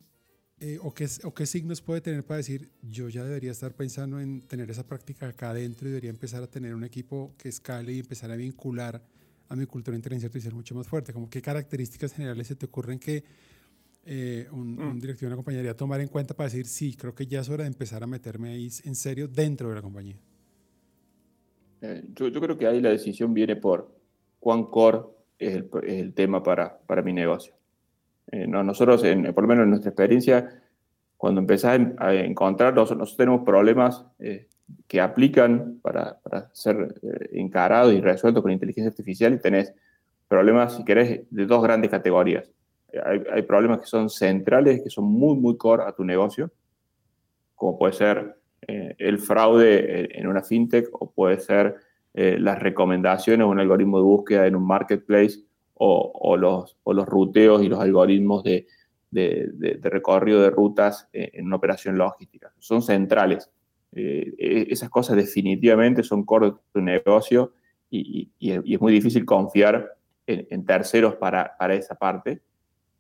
[0.60, 4.20] eh, o, qué, o qué signos puede tener para decir, yo ya debería estar pensando
[4.20, 7.92] en tener esa práctica acá adentro y debería empezar a tener un equipo que escale
[7.92, 9.04] y empezar a vincular
[9.48, 11.12] a mi cultura inteligencia artificial mucho más fuerte?
[11.12, 13.24] Como qué características generales se te ocurren que
[14.04, 15.00] eh, un, mm.
[15.00, 17.48] directivo de una compañía debería tomar en cuenta para decir, sí, creo que ya es
[17.48, 20.16] hora de empezar a meterme ahí en serio dentro de la compañía?
[21.80, 23.92] Eh, yo, yo, creo que ahí la decisión viene por
[24.38, 25.00] cuán core
[25.38, 27.54] es el, es el tema para, para mi negocio.
[28.30, 29.02] Eh, nosotros,
[29.34, 30.62] por lo menos en nuestra experiencia,
[31.22, 34.48] cuando empezás a encontrar, nosotros, tenemos problemas eh,
[34.88, 36.18] que aplican para,
[36.52, 39.72] ser eh, encarados y resueltos con inteligencia artificial y tenés
[40.26, 42.50] problemas, si querés, de dos grandes categorías.
[43.05, 46.50] Hay, problemas que son centrales, que son muy, muy core a tu negocio,
[47.55, 51.76] como puede ser el fraude en una fintech o puede ser
[52.14, 55.40] las recomendaciones o un algoritmo de búsqueda en un marketplace
[55.74, 58.66] o, los, o los ruteos y los algoritmos de,
[59.11, 62.52] de, recorrido de rutas en una operación logística.
[62.59, 63.50] Son centrales.
[63.94, 67.52] Eh, e, esas cosas definitivamente son core de tu negocio
[67.90, 72.40] y, y, es muy difícil confiar en, terceros para, para, esa parte.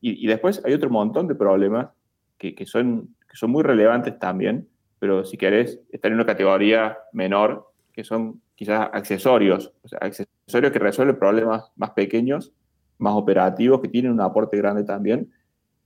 [0.04, 1.88] Y, después hay otro montón de problemas
[2.36, 7.70] que, que, son, son muy relevantes también, pero si querés, están en una categoría menor,
[7.92, 12.52] que son quizás accesorios, o sea, accesorios que resuelven problemas más pequeños
[13.02, 15.30] más operativos que tienen un aporte grande también,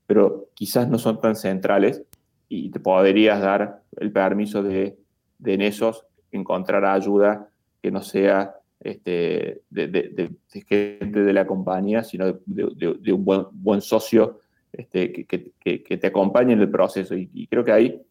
[0.07, 2.02] pero quizás no son tan centrales
[2.48, 4.96] y te podrías dar el permiso de,
[5.38, 7.48] de en esos encontrar ayuda
[7.83, 10.31] que no sea este, de, de,
[10.69, 14.41] gente de la compañía, sino de, un buen, buen socio
[14.73, 17.15] este, que, que, que, te acompañe en el proceso.
[17.15, 18.03] Y, creo que ahí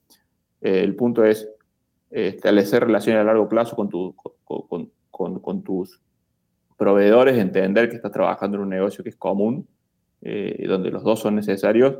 [0.61, 1.47] eh, el punto es
[2.09, 6.01] establecer relaciones a largo plazo con, tu, con, con, con tus
[6.77, 9.67] proveedores entender que estás trabajando en un negocio que es común,
[10.21, 11.99] eh, donde los dos son necesarios,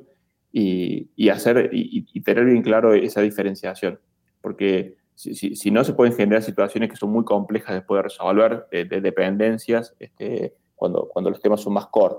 [0.51, 3.99] y, hacer y, tener bien claro esa diferenciación.
[4.41, 9.95] Porque si, no, se pueden generar situaciones que son muy complejas de resolver, de, dependencias,
[9.99, 12.15] este, cuando, cuando los temas son más core.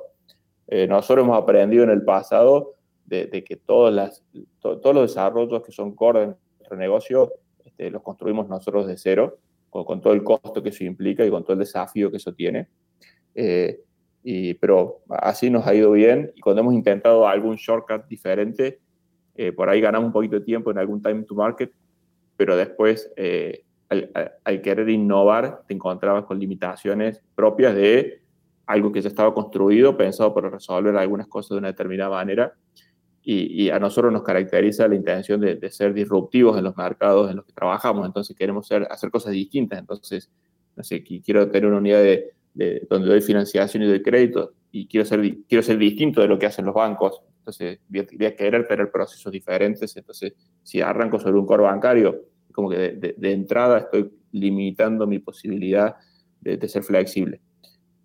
[0.66, 4.24] Eh, nosotros hemos aprendido en el pasado de, que todos, las,
[4.60, 6.26] todos los desarrollos que son core de
[6.58, 7.32] nuestro negocio
[7.64, 11.44] este, los construimos nosotros de cero, con, todo el costo que eso implica y con
[11.44, 12.68] todo el desafío que eso tiene.
[13.34, 13.80] Eh,
[14.22, 18.80] y, pero así nos ha ido bien y cuando hemos intentado algún shortcut diferente,
[19.34, 21.70] eh, por ahí ganamos un poquito de tiempo en algún time to market,
[22.36, 28.22] pero después eh, al, querer innovar te encontrabas con limitaciones propias de
[28.66, 32.52] algo que ya estaba construido, pensado para resolver algunas cosas de una determinada manera.
[33.28, 37.44] Y, a nosotros nos caracteriza la intención de, ser disruptivos en los mercados en los
[37.44, 39.80] que trabajamos, entonces queremos hacer cosas distintas.
[39.80, 40.30] Entonces,
[40.76, 45.04] no sé, quiero tener una unidad de, donde doy financiación y doy crédito y quiero
[45.04, 47.20] ser, quiero ser distinto de lo que hacen los bancos.
[47.46, 49.96] Entonces, voy a, querer tener procesos diferentes.
[49.96, 52.76] Entonces, si arranco sobre un core bancario, como que
[53.16, 55.94] de, entrada estoy limitando mi posibilidad
[56.40, 57.40] de, ser flexible.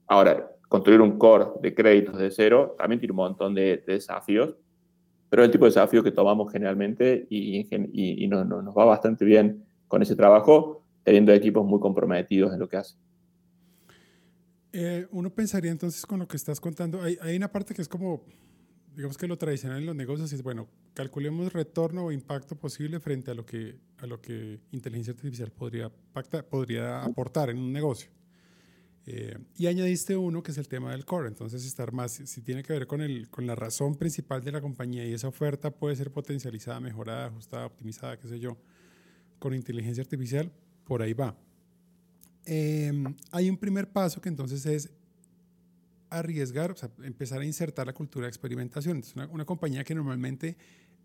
[0.06, 4.56] Ahora, construir un core de créditos de cero también tiene un montón de, desafíos,
[5.30, 9.66] pero es el tipo de desafío que tomamos generalmente y, y, nos va bastante bien
[9.88, 13.00] con ese trabajo, teniendo equipos muy comprometidos en lo que hacen.
[14.74, 17.90] Eh, uno pensaría entonces con lo que estás contando, hay, hay, una parte que es
[17.90, 18.24] como
[18.96, 23.32] digamos que lo tradicional en los negocios es, bueno, calculemos retorno o impacto posible frente
[23.32, 25.92] a lo que, a lo que inteligencia artificial podría,
[26.50, 28.10] podría aportar en un negocio.
[29.08, 32.62] Eh, y añadiste uno que es el tema del core, entonces estar más, si tiene
[32.62, 35.96] que ver con, el, con la razón principal de la compañía y esa oferta puede
[35.96, 38.58] ser potencializada, mejorada, ajustada, optimizada, qué sé yo,
[39.40, 40.52] con inteligencia artificial,
[40.86, 41.36] por ahí va.
[42.46, 42.92] Eh,
[43.32, 44.92] hay un primer paso que entonces es
[46.12, 49.00] arriesgar, o sea, empezar a insertar la cultura de experimentación.
[49.00, 50.58] Es una, compañía que normalmente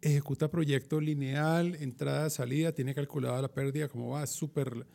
[0.03, 4.87] ejecuta proyecto lineal, entrada, salida, tiene calculada la pérdida, como va, súper,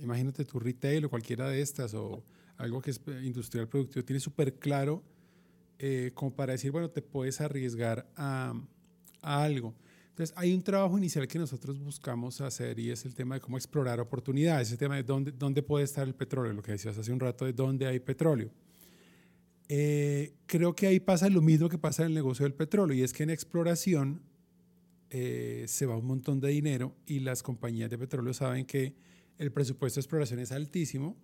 [0.00, 2.24] imagínate tu retail o cualquiera de estas, o
[2.56, 5.04] algo que es industrial productivo, tiene súper claro
[5.78, 8.54] eh, como para decir, bueno, te puedes arriesgar a,
[9.22, 9.74] a algo.
[10.08, 13.56] Entonces, hay un trabajo inicial que nosotros buscamos hacer y es el tema de cómo
[13.56, 17.12] explorar oportunidades, el tema de dónde, dónde puede estar el petróleo, lo que decías hace
[17.12, 18.50] un rato de dónde hay petróleo.
[19.68, 23.02] Eh, creo que ahí pasa lo mismo que pasa en el negocio del petróleo y
[23.02, 24.22] es que en exploración
[25.10, 28.94] eh, se va un montón de dinero y las compañías de petróleo saben que
[29.36, 31.18] el presupuesto de exploración es altísimo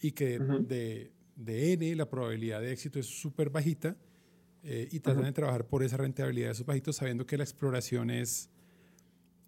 [0.00, 3.96] y que de, de, N la probabilidad de éxito es súper bajita
[4.62, 8.10] eh, y tratan de trabajar por esa rentabilidad de esos bajitos sabiendo que la exploración
[8.10, 8.50] es,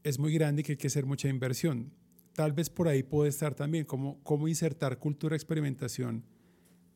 [0.02, 1.92] es muy grande y que hay que hacer mucha inversión.
[2.34, 6.24] Tal vez por ahí puede estar también cómo, cómo insertar cultura experimentación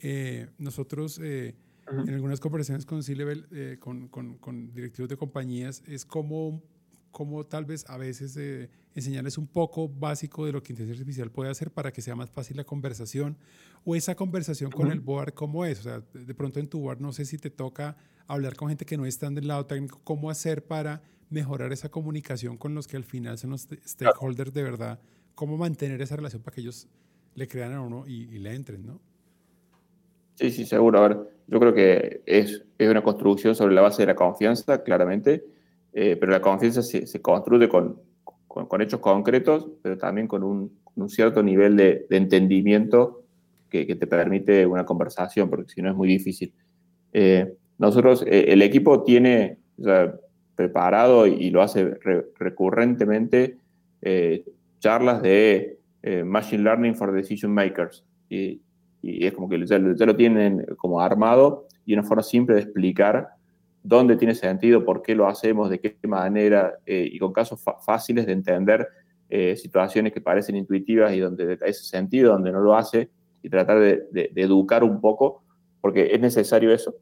[0.02, 1.54] eh, nosotros eh,
[1.90, 6.62] en algunas conversaciones con C-Level, eh, con, con, con, directivos de compañías, es como,
[7.10, 8.38] como tal vez a veces
[8.94, 12.30] enseñarles un poco básico de lo que inteligencia artificial puede hacer para que sea más
[12.30, 13.36] fácil la conversación
[13.84, 15.80] o esa conversación con el board, ¿cómo es?
[15.80, 18.84] O sea, de pronto en tu board no sé si te toca hablar con gente
[18.84, 22.96] que no está del lado técnico, ¿cómo hacer para mejorar esa comunicación con los que
[22.96, 25.00] al final son los stakeholders de verdad?
[25.34, 26.88] ¿Cómo mantener esa relación para que ellos
[27.34, 29.00] le crean a uno y, y le entren, ¿no?
[30.40, 30.98] Sí, sí, seguro.
[30.98, 34.82] A ver, yo creo que es, es una construcción sobre la base de la confianza,
[34.82, 35.44] claramente,
[35.92, 38.00] eh, pero la confianza se, se construye con,
[38.48, 43.22] con, hechos concretos, pero también con un, un cierto nivel de, de entendimiento
[43.68, 46.54] que, que, te permite una conversación, porque si no es muy difícil.
[47.12, 49.58] Eh, nosotros, eh, el equipo tiene
[50.56, 51.98] preparado y, lo hace
[52.38, 53.58] recurrentemente
[54.78, 55.78] charlas de
[56.24, 58.04] Machine Learning for Decision Makers.
[58.30, 58.62] Y,
[59.02, 63.28] y es como que ya, lo tienen como armado y una forma simple de explicar
[63.82, 68.26] dónde tiene sentido, por qué lo hacemos, de qué manera, eh, y con casos fáciles
[68.26, 68.86] de entender
[69.30, 73.08] eh, situaciones que parecen intuitivas y donde ese sentido, donde no lo hace,
[73.42, 75.42] y tratar de, educar un poco,
[75.80, 76.94] porque es necesario eso.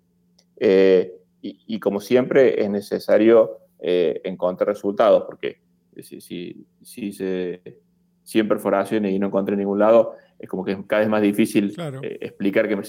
[0.57, 5.61] Eh, y, como siempre, es necesario encontrar resultados, porque
[6.03, 7.63] si, si, si se
[8.29, 11.23] 100 perforaciones y no encontré en ningún lado, es como que es cada vez más
[11.23, 12.83] difícil eh, explicar que me,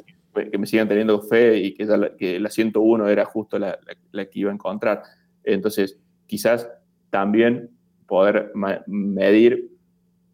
[0.51, 3.79] que me, sigan teniendo fe y que, la, que la 101 era justo la,
[4.11, 5.01] la, que iba a encontrar.
[5.45, 5.97] Entonces,
[6.27, 6.69] quizás
[7.09, 7.69] también
[8.05, 8.51] poder
[8.85, 9.71] medir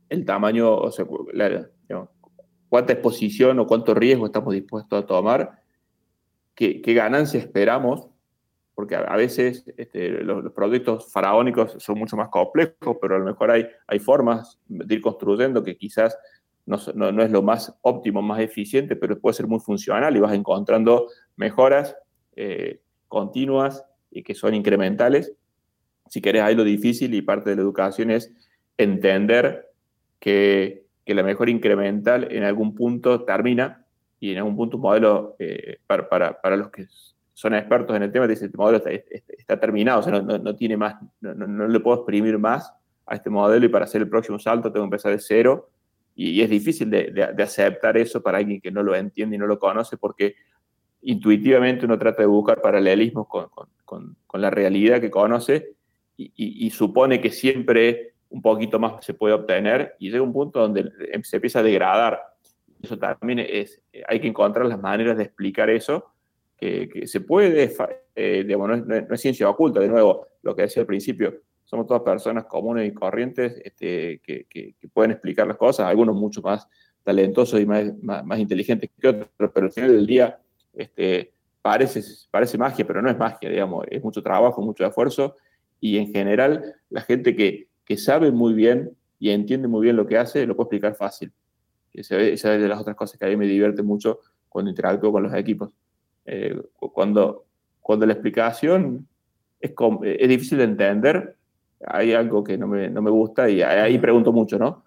[0.09, 1.05] el tamaño, o sea,
[2.67, 5.59] cuánta exposición o cuánto riesgo estamos dispuestos a tomar,
[6.55, 8.07] qué, qué ganancia esperamos,
[8.75, 13.49] porque a, veces este, los, proyectos faraónicos son mucho más complejos, pero a lo mejor
[13.49, 16.17] hay, hay formas de ir construyendo que quizás
[16.65, 20.33] no, no, es lo más óptimo, más eficiente, pero puede ser muy funcional y vas
[20.33, 21.07] encontrando
[21.37, 21.95] mejoras
[22.35, 25.33] eh, continuas y que son incrementales.
[26.07, 28.33] Si querés, ahí lo difícil y parte de la educación es
[28.77, 29.71] entender
[30.19, 33.85] que, que la mejora incremental en algún punto termina
[34.19, 36.87] y en algún punto un modelo, eh, para, para, para, los que
[37.35, 40.55] son expertos en el tema, dice, este modelo está, está terminado, o sea, no, no,
[40.55, 42.73] tiene más, no, le puedo exprimir más
[43.05, 45.69] a este modelo y para hacer el próximo salto tengo que empezar de cero.
[46.15, 49.47] Y, es difícil de, de, aceptar eso para alguien que no lo entiende y no
[49.47, 50.35] lo conoce porque
[51.01, 53.49] intuitivamente uno trata de buscar paralelismos con,
[53.83, 55.75] con, con la realidad que conoce
[56.15, 60.31] y, y, y, supone que siempre un poquito más se puede obtener y llega un
[60.31, 60.89] punto donde
[61.23, 62.21] se empieza a degradar.
[62.81, 66.14] Eso también es, hay que encontrar las maneras de explicar eso
[66.57, 67.73] que, se puede,
[68.15, 72.03] eh, digamos, no es, ciencia oculta, de nuevo, lo que decía al principio, somos todas
[72.03, 76.67] personas comunes y corrientes este, que, pueden explicar las cosas, algunos mucho más
[77.03, 80.39] talentosos y más, más, inteligentes que otros, pero al final del día
[80.73, 85.35] este, parece, parece magia, pero no es magia, digamos, es mucho trabajo, mucho esfuerzo,
[85.79, 90.07] y en general la gente que, que sabe muy bien y entiende muy bien lo
[90.07, 91.31] que hace, lo puede explicar fácil.
[91.93, 95.23] Esa es de las otras cosas que a mí me divierte mucho cuando interactúo con
[95.23, 95.69] los equipos.
[96.25, 97.45] Eh, cuando,
[97.81, 99.07] cuando la explicación
[99.59, 101.35] es, es, difícil de entender,
[101.85, 104.83] hay algo que no me, no me gusta y ahí pregunto mucho, ¿no?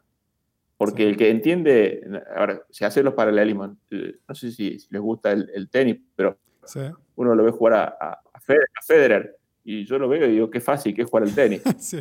[0.77, 2.03] Porque el que entiende,
[2.37, 6.39] ahora, si hace los paralelismos, eh, no sé si, les gusta el, tenis, pero
[7.17, 8.41] uno lo ve jugar a, a,
[8.87, 11.63] Federer y yo lo veo y digo, qué fácil que es jugar el tenis.
[11.79, 11.99] sí.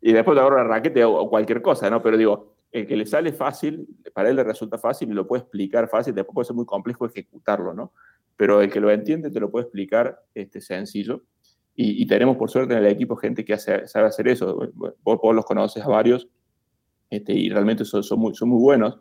[0.00, 2.02] Y después te agarro la raquete o, cualquier cosa, ¿no?
[2.02, 5.42] Pero digo, el que le sale fácil, para él le resulta fácil y lo puede
[5.42, 7.92] explicar fácil, después puede ser muy complejo ejecutarlo, ¿no?
[8.36, 11.22] Pero el que lo entiende te lo puede explicar este, sencillo.
[11.80, 14.68] Y, tenemos por suerte en el equipo gente que sabe hacer eso.
[14.74, 16.28] Vos, vos, los conoces a varios
[17.08, 18.98] este, y realmente son muy buenos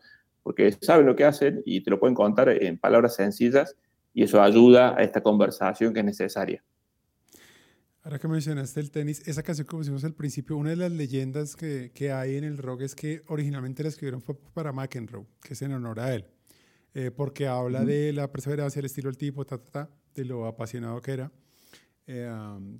[0.47, 3.75] porque saben lo que hacen y te lo pueden contar en palabras sencillas
[4.13, 6.63] y eso ayuda a esta conversación que es necesaria.
[8.07, 11.57] Ahora que mencionaste el tenis, esa canción que pusimos al principio, una de las leyendas
[11.57, 15.55] que, que hay en el rock es que originalmente la escribieron fue para McEnroe, que
[15.55, 16.25] es en honor a él,
[16.93, 20.45] eh, porque habla de la perseverancia, el estilo del tipo, ta, ta, ta, de lo
[20.45, 21.33] apasionado que era.
[22.05, 22.29] Eh,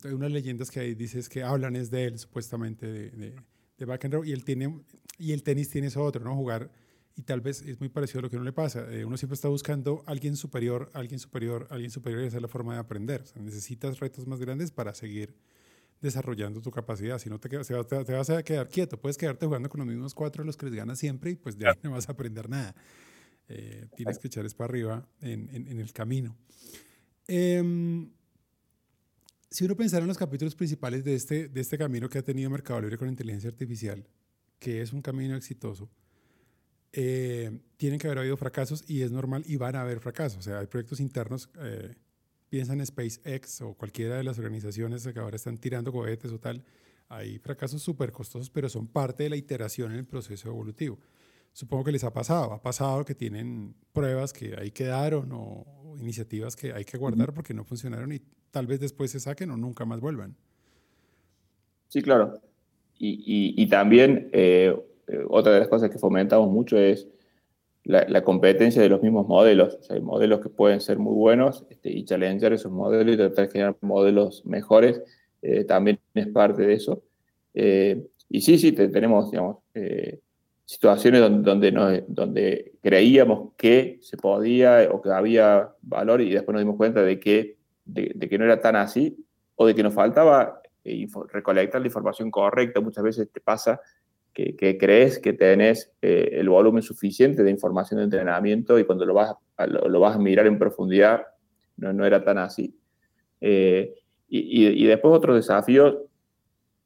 [0.06, 3.36] hay unas leyendas que ahí dices que hablan es de él, supuestamente, de, de,
[3.78, 4.80] de McEnroe, y, él tiene,
[5.20, 6.38] y el tenis tiene eso otro, ¿no?
[6.38, 6.72] Jugar
[7.18, 8.86] y tal vez es muy parecido a lo que uno le pasa.
[8.94, 12.48] Eh, uno siempre está buscando alguien superior, alguien superior, alguien superior y esa es la
[12.48, 13.24] forma de aprender.
[13.42, 15.36] necesitas retos más grandes para seguir
[16.00, 17.18] desarrollando tu capacidad.
[17.18, 19.02] Si no, te, te, vas a quedar quieto.
[19.02, 21.68] Puedes quedarte jugando con los mismos cuatro los que les ganas siempre y pues de
[21.68, 22.76] ahí no vas a aprender nada.
[23.50, 26.38] Eh, tienes que echar para arriba en, en, el camino.
[27.28, 28.12] Em,
[29.50, 32.52] si uno pensara en los capítulos principales de este, de este camino que ha tenido
[32.52, 34.08] Mercado Libre con inteligencia artificial,
[34.60, 35.90] que es un camino exitoso,
[36.94, 40.40] eh, tienen que haber habido fracasos y es normal y van a haber fracasos.
[40.40, 41.96] O sea, hay proyectos internos, eh,
[42.50, 46.64] piensa en SpaceX o cualquiera de las organizaciones que ahora están tirando cohetes o tal,
[47.10, 51.00] hay fracasos súper costosos, pero son parte de la iteración en el proceso evolutivo.
[51.54, 56.56] Supongo que les ha pasado, ha pasado que tienen pruebas que ahí quedaron o, iniciativas
[56.56, 58.22] que hay que guardar porque no funcionaron y
[58.52, 60.36] tal vez después se saquen o nunca más vuelvan.
[61.88, 62.40] Sí, claro.
[63.00, 64.76] Y, y, también eh,
[65.08, 67.08] eh, otra de las cosas que fomentamos mucho es
[67.84, 69.80] la, competencia de los mismos modelos.
[69.90, 73.52] hay modelos que pueden ser muy buenos este, y challenger esos modelos y tratar de
[73.52, 75.02] generar modelos mejores.
[75.42, 77.02] Eh, también es parte de eso.
[77.54, 79.58] Eh, y sí, sí, tenemos, digamos,
[80.66, 86.62] situaciones donde, donde, donde, creíamos que se podía o que había valor y después nos
[86.62, 89.18] dimos cuenta de que, de, de que no era tan así
[89.56, 90.62] o de que nos faltaba
[91.32, 92.82] recolectar la información correcta.
[92.82, 93.80] Muchas veces te pasa
[94.38, 99.16] que, crees que tenés eh, el volumen suficiente de información de entrenamiento y cuando lo
[99.16, 101.24] vas a, lo, vas a mirar en profundidad
[101.78, 102.78] no, no era tan así.
[103.42, 103.96] Eh,
[104.30, 105.98] y, y, después otros desafíos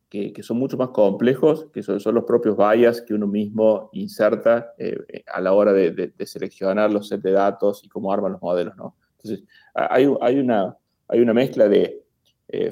[0.07, 3.89] que, que, son mucho más complejos, que son, son, los propios bias que uno mismo
[3.93, 8.33] inserta eh, a la hora de, de, seleccionar los sets de datos y cómo arman
[8.33, 8.77] los modelos.
[8.77, 8.95] ¿no?
[9.17, 12.01] Entonces, hay, hay, una, hay una mezcla de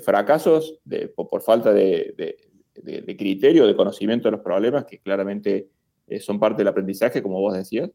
[0.02, 2.38] fracasos de, por, falta de,
[2.84, 5.70] de, criterio, de conocimiento de los problemas, que claramente
[6.08, 7.90] eh, son parte del aprendizaje, como vos decías.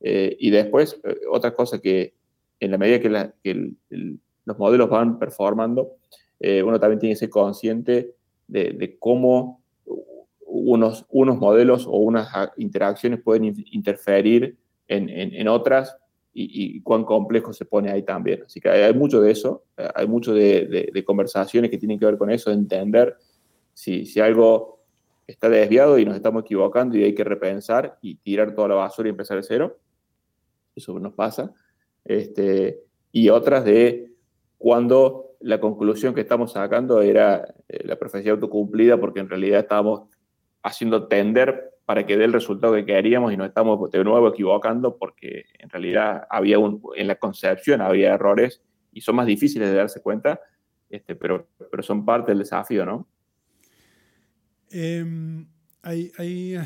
[0.00, 2.14] Eh, y después, eh, otra cosa que
[2.58, 3.72] en la medida que,
[4.44, 5.96] los modelos van performando,
[6.40, 8.14] uno también tiene que ser consciente
[8.48, 9.62] de, cómo
[10.40, 14.56] unos, unos modelos o unas interacciones pueden interferir
[14.88, 15.96] en, otras
[16.32, 18.42] y, cuán complejo se pone ahí también.
[18.44, 19.64] Así que hay, mucho de eso,
[19.94, 23.16] hay mucho de, de, conversaciones que tienen que ver con eso, de entender
[23.80, 24.80] si, algo
[25.26, 29.08] está desviado y nos estamos equivocando y hay que repensar y tirar toda la basura
[29.08, 29.78] y empezar de cero,
[30.76, 31.52] eso nos pasa.
[32.04, 34.12] Este, y otras de
[34.58, 40.02] cuando la conclusión que estamos sacando era eh, la profecía autocumplida porque en realidad estábamos
[40.62, 44.98] haciendo tender para que dé el resultado que queríamos y nos estamos de nuevo equivocando
[44.98, 48.62] porque en realidad había un, en la concepción había errores
[48.92, 50.40] y son más difíciles de darse cuenta,
[50.90, 53.08] este, pero, pero son parte del desafío, ¿no?
[54.70, 55.46] Em,
[55.82, 56.56] hay, hay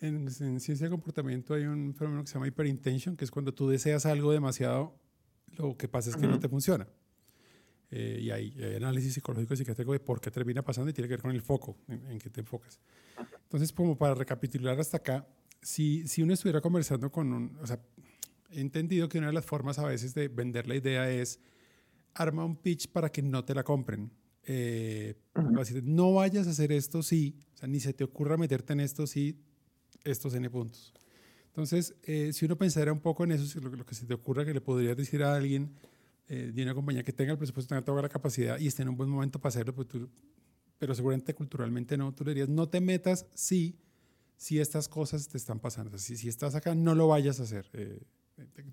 [0.00, 3.68] en, ciencia de comportamiento hay un fenómeno que se llama hyperintention, que es cuando tú
[3.68, 4.98] deseas algo demasiado,
[5.56, 6.86] lo que pasa es que no te funciona.
[7.90, 11.14] Eh, y hay, análisis psicológico y psiquiátrico de por qué termina pasando y tiene que
[11.14, 12.80] ver con el foco en, en que te enfocas.
[13.44, 15.26] Entonces, como para recapitular hasta acá,
[15.62, 17.80] si, si uno estuviera conversando con un, o sea,
[18.50, 21.40] he entendido que una de las formas a veces de vender la idea es
[22.14, 24.10] arma un pitch para que no te la compren.
[24.46, 25.14] Eh,
[25.82, 29.06] no vayas a hacer esto si, o sea, ni se te ocurra meterte en esto
[29.06, 29.38] si
[30.04, 30.92] estos N puntos.
[31.46, 34.44] Entonces, eh, si uno pensara un poco en eso, lo, lo, que se te ocurra
[34.44, 35.70] que le podrías decir a alguien
[36.26, 38.88] eh, de una compañía que tenga el presupuesto, tenga toda la capacidad y esté en
[38.88, 39.88] un buen momento para hacerlo, pues
[40.78, 43.78] pero seguramente culturalmente no, tú le dirías, no te metas si,
[44.36, 45.98] si estas cosas te están pasando.
[45.98, 47.68] Si, si estás acá, no lo vayas a hacer.
[47.72, 48.00] Eh,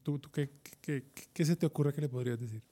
[0.02, 0.50] ¿tú, tú qué,
[0.82, 2.64] qué, qué, se te ocurre que le podrías decir?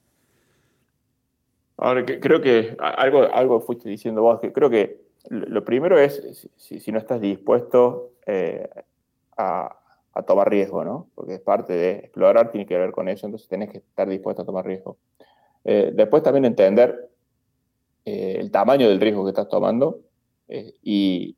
[1.80, 6.80] Ahora, creo que algo, algo fuiste diciendo vos, que creo que lo primero es si,
[6.80, 8.68] si no estás dispuesto eh,
[9.36, 9.80] a,
[10.12, 11.08] a tomar riesgo, ¿no?
[11.14, 14.42] Porque es parte de explorar, tiene que ver con eso, entonces tenés que estar dispuesto
[14.42, 14.98] a tomar riesgo.
[15.64, 17.10] Eh, después también entender
[18.04, 20.00] eh, el tamaño del riesgo que estás tomando
[20.48, 21.36] eh, y,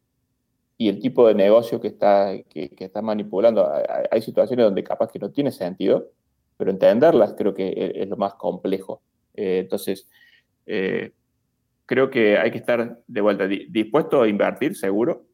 [0.79, 3.71] y, el tipo de negocio que estás que, que está manipulando.
[4.11, 6.09] Hay, situaciones donde capaz que no tiene sentido,
[6.57, 9.03] pero entenderlas creo que es, lo más complejo.
[9.35, 10.09] entonces,
[10.65, 15.27] creo que hay que estar de vuelta dispuesto a invertir, seguro,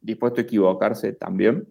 [0.00, 1.66] dispuesto a equivocarse también.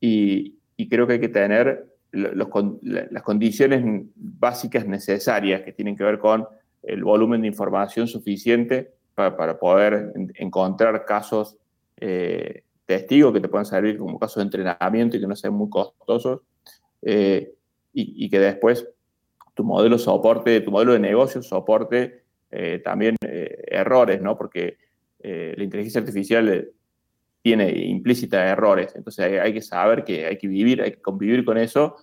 [0.00, 0.56] Y,
[0.88, 6.46] creo que hay que tener las condiciones básicas necesarias que tienen que ver con
[6.82, 11.56] el volumen de información suficiente para, poder encontrar casos
[11.98, 15.68] eh, testigos que te puedan servir como casos de entrenamiento y que no sean muy
[15.68, 16.40] costosos.
[17.02, 17.52] Eh,
[17.92, 18.88] y, que después
[19.54, 24.36] tu modelo soporte, tu modelo de negocio soporte eh, también errores, ¿no?
[24.36, 24.76] Porque
[25.22, 26.72] la inteligencia artificial
[27.42, 28.94] tiene implícita errores.
[28.96, 31.96] Entonces hay, que saber que hay que vivir, hay que convivir con eso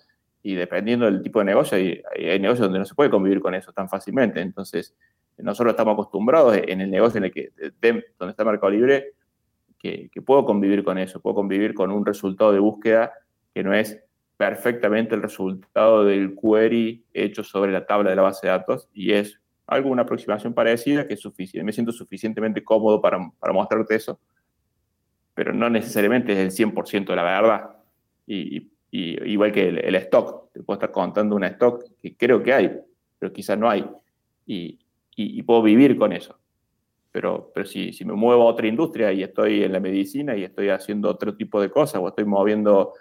[0.44, 3.56] y dependiendo del tipo de negocio, hay, hay, negocios donde no se puede convivir con
[3.56, 4.40] eso tan fácilmente.
[4.40, 4.96] Entonces
[5.38, 7.52] nosotros estamos acostumbrados en el negocio en el que,
[8.18, 9.14] donde está Mercado Libre,
[9.78, 13.14] que, puedo convivir con eso, puedo convivir con un resultado de búsqueda
[13.54, 14.04] que no es
[14.38, 19.12] perfectamente el resultado del query hecho sobre la tabla de la base de datos y
[19.12, 21.66] es alguna aproximación parecida que es suficiente.
[21.66, 24.20] Me siento suficientemente cómodo para, para mostrarte eso
[25.38, 27.70] pero no necesariamente es el 100% de la verdad.
[28.26, 32.76] Y, igual que el, stock, te puedo estar contando un stock que creo que hay,
[33.20, 33.88] pero quizás no hay.
[34.48, 34.80] Y,
[35.44, 36.40] puedo vivir con eso.
[37.12, 40.44] Pero, pero si, si, me muevo a otra industria y estoy en la medicina y
[40.44, 42.94] estoy haciendo otro tipo de cosas o estoy moviendo,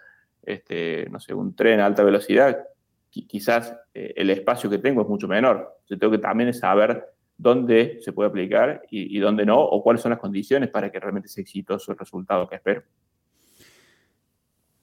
[0.46, 2.66] este, no sé, un tren a alta velocidad,
[3.10, 5.80] quizás eh, el espacio que tengo es mucho menor.
[5.88, 7.04] Yo tengo que también saber
[7.36, 11.28] dónde se puede aplicar y, dónde no, o cuáles son las condiciones para que realmente
[11.28, 12.82] sea exitoso el resultado que espero.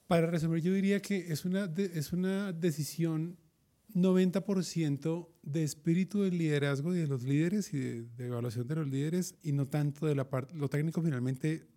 [0.07, 3.37] Para resumir, yo diría que es una, es una decisión
[3.95, 9.35] 90% de espíritu del liderazgo y de los líderes y de, evaluación de los líderes
[9.43, 11.67] y no tanto de la parte, lo técnico finalmente,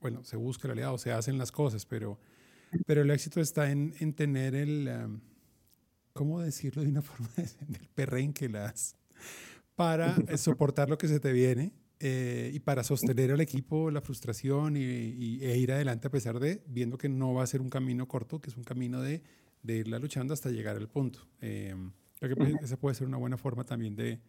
[0.00, 2.18] bueno, se busca el aliado, se hacen las cosas, pero,
[2.86, 5.20] pero el éxito está en, en tener el, um,
[6.12, 8.96] ¿cómo decirlo de una forma, del perren que las
[9.74, 14.00] para eh, soportar lo que se te viene eh, y para sostener al equipo la
[14.00, 17.70] frustración y, e ir adelante a pesar de viendo que no va a ser un
[17.70, 19.22] camino corto, que es un camino de,
[19.62, 21.20] de irla luchando hasta llegar al punto.
[21.40, 21.74] Eh,
[22.18, 24.20] creo que esa puede ser una buena forma también de,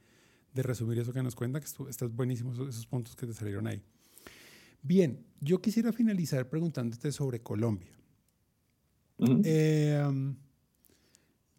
[0.53, 3.81] de resumir eso que nos cuenta, que estás buenísimos esos puntos que te salieron ahí.
[4.81, 7.91] Bien, yo quisiera finalizar preguntándote sobre Colombia.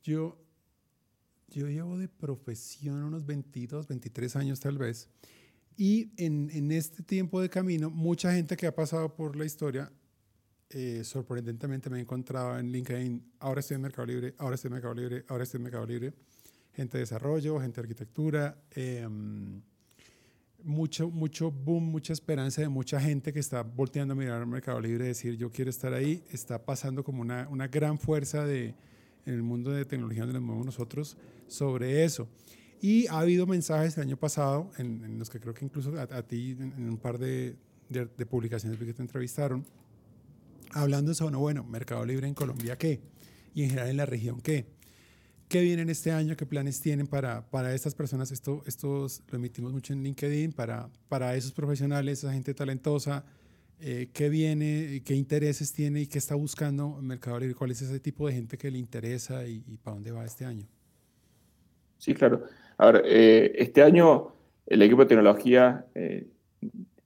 [0.02, 0.44] Yo
[1.54, 5.08] yo llevo de profesión unos 22, 23 años tal vez.
[5.76, 9.92] Y en, en este tiempo de camino, mucha gente que ha pasado por la historia,
[10.70, 14.72] eh, sorprendentemente me he encontrado en LinkedIn, ahora estoy en Mercado Libre, ahora estoy en
[14.72, 16.12] Mercado Libre, ahora estoy en Mercado Libre,
[16.72, 19.62] gente de desarrollo, gente de arquitectura, em,
[20.64, 24.80] mucho, mucho boom, mucha esperanza de mucha gente que está volteando a mirar al Mercado
[24.80, 28.74] Libre y decir, yo quiero estar ahí, está pasando como una, una gran fuerza de,
[29.26, 32.28] en el mundo de tecnología donde nos movemos nosotros sobre eso.
[32.80, 36.56] Y ha habido mensajes el año pasado en, los que creo que incluso a, ti
[36.58, 37.56] en, un par de,
[37.88, 39.64] de, publicaciones que te entrevistaron,
[40.72, 43.00] hablando sobre, bueno, Mercado Libre en Colombia, ¿qué?
[43.54, 44.66] Y en general en la región, ¿qué?
[45.54, 46.36] ¿Qué vienen este año?
[46.36, 48.32] ¿Qué planes tienen para, para estas personas?
[48.32, 53.24] Esto estos lo emitimos mucho en LinkedIn, para, para esos profesionales, esa gente talentosa,
[53.78, 58.00] eh, qué viene, qué intereses tiene y qué está buscando Mercado Libre, cuál es ese
[58.00, 60.66] tipo de gente que le interesa y, para dónde va este año.
[61.98, 62.42] Sí, claro.
[62.76, 64.34] A ver, eh, este año
[64.66, 66.26] el equipo de tecnología eh,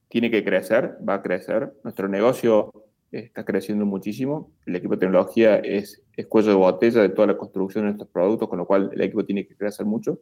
[0.07, 1.71] tiene que crecer, va a crecer.
[1.83, 2.73] Nuestro negocio
[3.11, 4.51] está creciendo muchísimo.
[4.65, 8.09] El equipo de tecnología es, es cuello de botella de toda la construcción de nuestros
[8.09, 10.19] productos, con lo cual el equipo tiene que crecer mucho.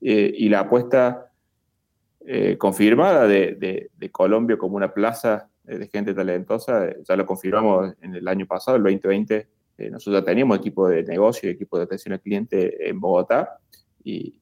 [0.00, 1.30] y la apuesta
[2.58, 7.94] confirmada de, de, Colombia como una plaza eh, de gente talentosa, eh, ya lo confirmamos
[8.00, 9.46] en el año pasado, el 2020,
[9.78, 13.58] eh, nosotros ya teníamos equipo de negocio y equipo de atención al cliente en Bogotá
[14.02, 14.34] y,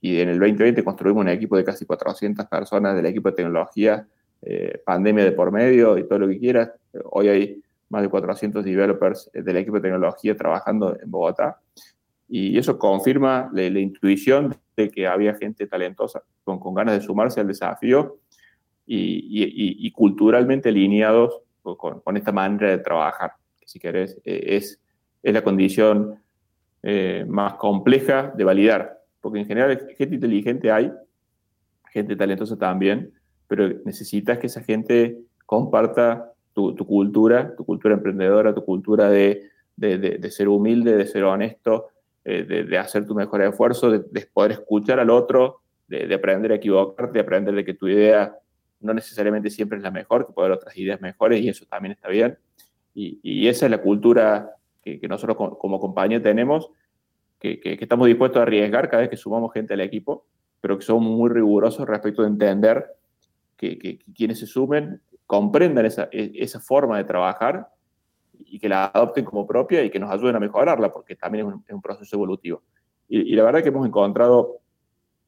[0.00, 4.06] y, en el 2020 construimos un equipo de casi 400 personas del equipo de tecnología,
[4.84, 6.70] pandemia de por medio y todo lo que quieras.
[7.10, 11.60] Hoy hay más de 400 developers del equipo de tecnología trabajando en Bogotá.
[12.28, 17.40] Y eso confirma la, intuición de que había gente talentosa con, con ganas de sumarse
[17.40, 18.18] al desafío
[18.86, 24.80] y, culturalmente alineados con, esta manera de trabajar, que si querés eh, es,
[25.22, 26.20] es la condición
[26.82, 30.92] eh, más compleja de validar, porque en general gente inteligente hay,
[31.90, 33.12] gente talentosa también,
[33.46, 40.30] pero necesitas que esa gente comparta tu, cultura, tu cultura emprendedora, tu cultura de, de,
[40.30, 41.88] ser humilde, de ser honesto,
[42.24, 47.12] eh, de, hacer tu mejor esfuerzo, de, poder escuchar al otro, de, aprender a equivocarte,
[47.12, 48.36] de aprender de que tu idea
[48.80, 51.92] no necesariamente siempre es la mejor, que puede haber otras ideas mejores y eso también
[51.92, 52.38] está bien.
[52.94, 54.52] Y, esa es la cultura
[54.82, 56.70] que, nosotros como, compañía tenemos,
[57.40, 60.26] que, estamos dispuestos a arriesgar cada vez que sumamos gente al equipo,
[60.60, 62.86] pero que somos muy rigurosos respecto de entender
[63.56, 65.00] que, quienes se sumen
[65.34, 67.68] comprendan esa, e, esa, forma de trabajar
[68.38, 71.74] y que la adopten como propia y que nos ayuden a mejorarla, porque también es
[71.74, 72.62] un, proceso evolutivo.
[73.08, 74.60] Y, la verdad que hemos encontrado,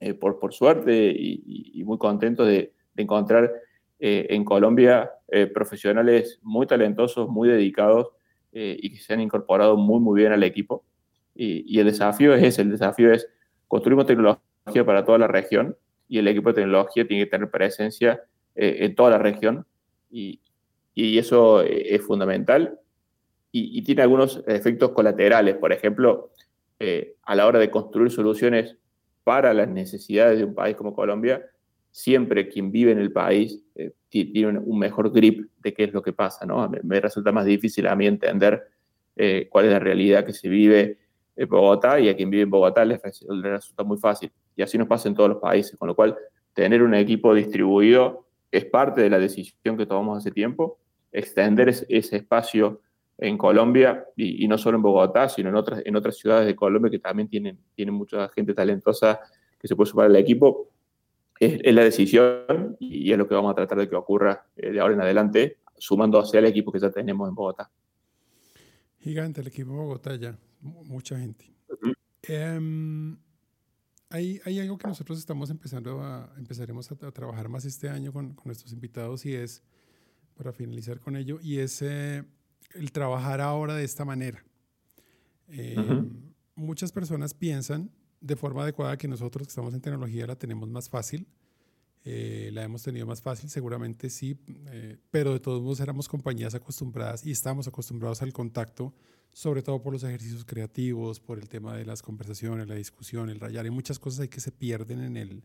[0.00, 3.52] eh, por, por suerte y, y muy contentos de, de encontrar
[3.98, 8.08] eh, en Colombia eh, profesionales muy talentosos, muy dedicados
[8.52, 10.84] eh, y que se han incorporado muy, muy bien al equipo.
[11.34, 13.28] Y, el desafío es ese, el desafío es
[13.68, 15.76] construir tecnología para toda la región
[16.08, 18.22] y el equipo de tecnología tiene que tener presencia
[18.54, 19.66] en toda la región
[20.10, 20.40] y,
[20.94, 22.80] eso es fundamental
[23.52, 25.56] y, tiene algunos efectos colaterales.
[25.56, 26.30] Por ejemplo,
[27.22, 28.76] a la hora de construir soluciones
[29.24, 31.44] para las necesidades de un país como Colombia,
[31.96, 36.02] siempre quien vive en el país eh, tiene un, mejor grip de qué es lo
[36.02, 36.70] que pasa, ¿no?
[36.82, 38.68] Me, resulta más difícil a mí entender
[39.16, 40.98] eh, cuál es la realidad que se vive
[41.34, 44.30] en Bogotá y a quien vive en Bogotá le, resulta muy fácil.
[44.54, 46.14] Y así nos pasa en todos los países, con lo cual
[46.52, 48.25] tener un equipo distribuido
[48.56, 50.78] es parte de la decisión que tomamos hace tiempo,
[51.12, 52.82] extender ese, espacio
[53.18, 56.90] en Colombia y, no solo en Bogotá, sino en otras, en otras ciudades de Colombia
[56.90, 59.20] que también tienen, tienen mucha gente talentosa
[59.58, 60.70] que se puede sumar al equipo
[61.40, 64.80] es, la decisión y es lo que vamos a tratar de que ocurra eh, de
[64.80, 67.70] ahora en adelante, sumando hacia el equipo que ya tenemos en Bogotá.
[68.98, 71.52] Gigante el equipo de Bogotá ya, mucha gente.
[74.16, 78.34] Hay, hay, algo que nosotros estamos empezando a, empezaremos a, trabajar más este año con,
[78.34, 79.62] con, nuestros invitados y es,
[80.34, 82.24] para finalizar con ello, y es eh,
[82.74, 84.44] el trabajar ahora de esta manera.
[85.48, 87.90] Em, muchas personas piensan
[88.20, 91.26] de forma adecuada que nosotros que estamos en tecnología la tenemos más fácil.
[92.08, 94.38] Eh, la hemos tenido más fácil, seguramente sí,
[94.70, 98.94] eh, pero de todos modos éramos compañías acostumbradas y estamos acostumbrados al contacto,
[99.32, 103.40] sobre todo por los ejercicios creativos, por el tema de las conversaciones, la discusión, el
[103.40, 103.64] rayar.
[103.64, 105.42] Hay muchas cosas ahí que se pierden en el,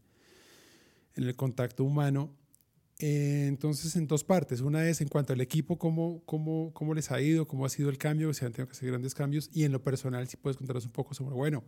[1.16, 2.32] en el contacto humano.
[3.00, 4.62] Eh, entonces, en dos partes.
[4.62, 7.90] Una es en cuanto al equipo, cómo, cómo, cómo les ha ido, cómo ha sido
[7.90, 9.50] el cambio, si han tenido que hacer grandes cambios.
[9.52, 11.64] Y en lo personal, si puedes contarnos un poco sobre, bueno,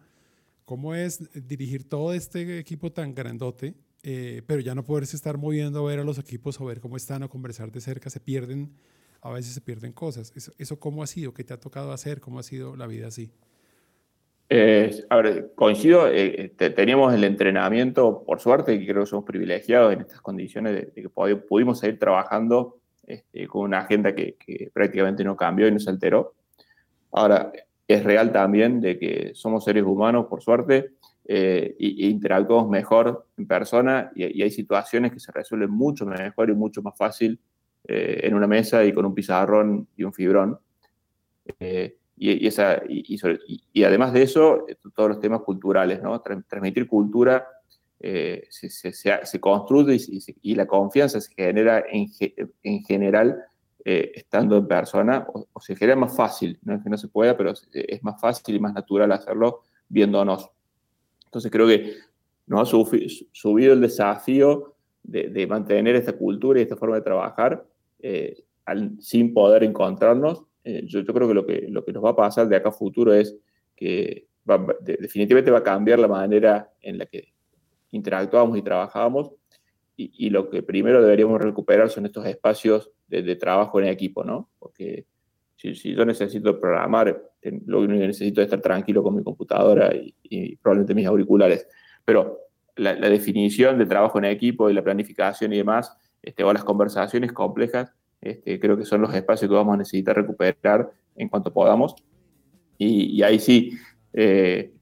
[0.66, 3.76] ¿Cómo es dirigir todo este equipo tan grandote,
[4.06, 6.98] eh, pero ya no poderse estar moviendo a ver a los equipos o ver cómo
[6.98, 8.10] están o conversar de cerca?
[8.10, 8.74] Se pierden,
[9.22, 10.34] a veces se pierden cosas.
[10.58, 11.34] ¿Eso, cómo ha sido?
[11.34, 12.20] ¿Qué te ha tocado hacer?
[12.20, 13.32] ¿Cómo ha sido la vida así?
[14.50, 19.94] Eh, a ver, coincido, eh, teníamos el entrenamiento, por suerte, que creo que somos privilegiados
[19.94, 25.24] en estas condiciones de, que pudimos seguir trabajando este, con una agenda que, que, prácticamente
[25.24, 26.36] no cambió y no se alteró.
[27.14, 27.54] Ahora,
[27.88, 30.92] es real también de que somos seres humanos, por suerte,
[31.26, 32.20] eh, y,
[32.70, 37.40] mejor en persona y, hay situaciones que se resuelven mucho mejor y mucho más fácil
[37.88, 40.60] eh, en una mesa y con un pizarrón y un fibrón.
[41.60, 44.66] Eh, y, esa, y, además de eso,
[44.96, 46.22] todos los temas culturales, ¿no?
[46.22, 47.48] Transmitir cultura
[48.00, 49.98] se, construye
[50.42, 52.08] y, la confianza se genera en,
[52.64, 53.44] en general
[53.86, 57.36] eh, estando en persona, o, se genera más fácil, no es que no se pueda,
[57.36, 60.50] pero es más fácil y más natural hacerlo viéndonos.
[61.34, 61.96] Entonces creo que
[62.46, 62.72] nos ha
[63.32, 67.66] subido el desafío de, mantener esta cultura y esta forma de trabajar
[69.00, 72.56] sin poder encontrarnos, yo, creo que lo, que lo que nos va a pasar de
[72.56, 73.36] acá a futuro es
[73.76, 74.28] que
[74.82, 77.34] definitivamente va a cambiar la manera en la que
[77.90, 79.32] interactuamos y trabajábamos
[79.98, 84.52] y, lo que primero deberíamos recuperar son estos espacios de, trabajo en equipo, ¿no?
[84.60, 85.08] Porque
[85.56, 87.24] si, yo necesito programar,
[87.66, 91.68] lo único que necesito es estar tranquilo con mi computadora y, probablemente mis auriculares.
[92.06, 92.40] Pero
[92.76, 97.32] la, definición de trabajo en equipo y la planificación y demás, este, o las conversaciones
[97.32, 97.92] complejas,
[98.22, 101.96] este, creo que son los espacios que vamos a necesitar recuperar en cuanto podamos.
[102.78, 103.78] Y, ahí sí,
[104.14, 104.74] eh,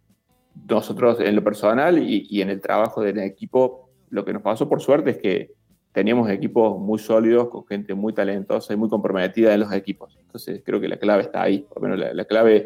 [0.68, 4.68] nosotros en lo personal y, y en el trabajo del equipo lo que nos pasó
[4.70, 5.52] por suerte es que
[5.92, 10.18] teníamos equipos muy sólidos, con gente muy talentosa y muy comprometida en los equipos.
[10.22, 12.66] Entonces creo que la clave está ahí, por lo menos la, clave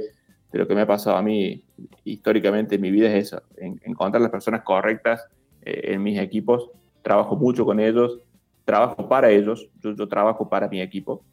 [0.51, 1.63] de lo que me ha pasado a mí
[2.03, 5.27] históricamente en mi vida es eso, encontrar las personas correctas
[5.63, 6.69] eh, en mis equipos,
[7.01, 8.19] trabajo mucho con ellos,
[8.63, 11.23] trabajo para ellos, yo, trabajo para mi equipo,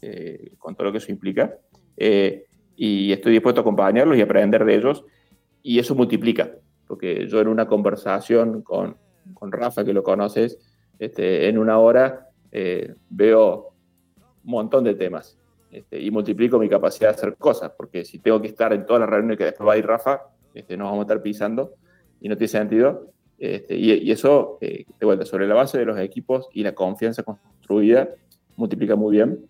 [0.00, 1.54] eh, con todo lo que eso implica,
[1.96, 2.44] eh,
[2.76, 5.04] y estoy dispuesto a acompañarlos y aprender de ellos,
[5.62, 6.52] y eso multiplica,
[6.86, 8.96] porque yo en una conversación con,
[9.34, 10.58] con Rafa, que lo conoces,
[10.98, 13.72] este, en una hora eh, veo
[14.44, 15.38] un montón de temas
[15.70, 19.00] este, y multiplico mi capacidad de hacer cosas, porque si tengo que estar en todas
[19.00, 20.22] las reuniones que después va a ir Rafa,
[20.54, 21.74] este, nos vamos a estar pisando
[22.20, 23.10] y no tiene sentido.
[23.38, 27.22] Este, y, eso, eh, de vuelta, sobre la base de los equipos y la confianza
[27.22, 28.08] construida,
[28.56, 29.44] multiplica muy bien.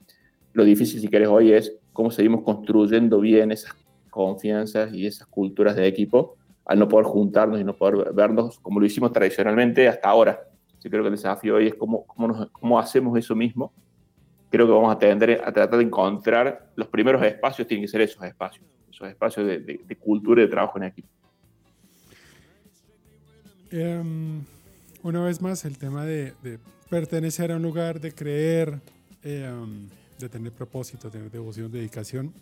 [0.53, 3.73] Lo difícil, si querés, hoy es cómo seguimos construyendo bien esas
[4.11, 8.81] confianzas y esas culturas de equipo al no poder juntarnos y no poder vernos como
[8.81, 10.49] lo hicimos tradicionalmente hasta ahora.
[10.87, 13.73] Yo creo que el desafío hoy es cómo, cómo, cómo hacemos eso mismo.
[14.51, 18.03] Creo que vamos a, tener, a tratar de encontrar los primeros espacios, tienen que ser
[18.03, 21.09] esos espacios, esos espacios de, de, cultura y de trabajo en equipo.
[23.73, 24.45] Em,
[25.03, 28.79] una vez más, el tema de, de, pertenecer a un lugar, de creer,
[29.25, 29.89] em,
[30.21, 32.33] de tener propósito, tener devoción, dedicación.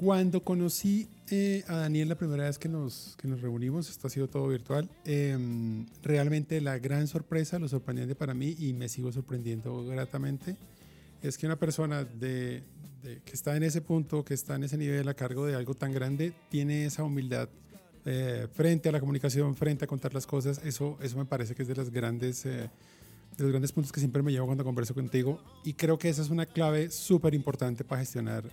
[0.00, 4.10] Cuando conocí eh, a Daniel la primera vez que nos, que nos reunimos, esto ha
[4.10, 9.12] sido todo virtual, em, realmente la gran sorpresa, lo sorprendente para mí y me sigo
[9.12, 10.56] sorprendiendo gratamente,
[11.20, 12.62] es que una persona de,
[13.02, 15.92] que está en ese punto, que está en ese nivel a cargo de algo tan
[15.92, 17.50] grande, tiene esa humildad
[18.06, 20.62] eh, frente a la comunicación, frente a contar las cosas.
[20.64, 22.46] Eso, eso me parece que es de las grandes...
[23.32, 26.08] Eh, de los grandes puntos que siempre me llevo cuando converso contigo y creo que
[26.08, 28.44] esa es una clave súper importante para gestionar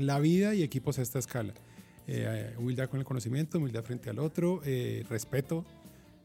[0.00, 1.54] la vida y equipos a esta escala.
[2.06, 5.64] Eh, humildad con el conocimiento, humildad frente al otro, eh, respeto,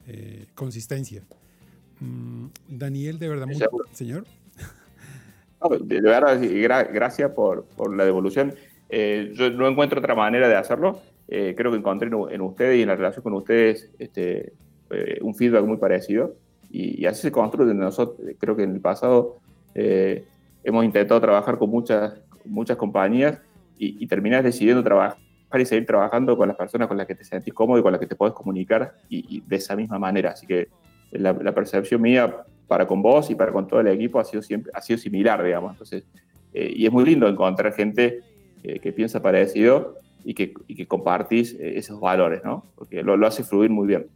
[0.08, 1.24] eh, consistencia.
[2.02, 3.58] Mm, Daniel, de verdad, muy,
[3.94, 4.26] señor.
[5.82, 8.54] de verdad, gracias por, por, la devolución.
[8.90, 11.02] yo no encuentro otra manera de hacerlo.
[11.28, 14.54] creo que encontré en, ustedes y en la relación con ustedes este,
[15.22, 16.36] un feedback muy parecido.
[16.70, 17.74] Y, así se construye.
[17.74, 19.38] Nosotros, creo que en el pasado
[19.74, 22.14] hemos intentado trabajar con muchas,
[22.46, 23.40] muchas compañías
[23.78, 25.18] y, y terminas decidiendo trabajar
[25.50, 28.00] para seguir trabajando con las personas con las que te sentís cómodo y con las
[28.00, 30.32] que te puedes comunicar y, de esa misma manera.
[30.32, 30.70] Así que
[31.12, 34.72] la, percepción mía para con vos y para con todo el equipo ha sido, siempre,
[34.76, 35.72] ha sido similar, digamos.
[35.72, 36.04] Entonces,
[36.54, 38.22] eh, y es muy lindo encontrar gente
[38.64, 42.66] eh, que piensa parecido y que, y que compartís eh, esos valores, ¿no?
[42.76, 44.08] Porque lo, lo, hace fluir muy bien.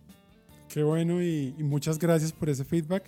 [0.74, 3.04] Qué bueno y, muchas gracias por ese feedback.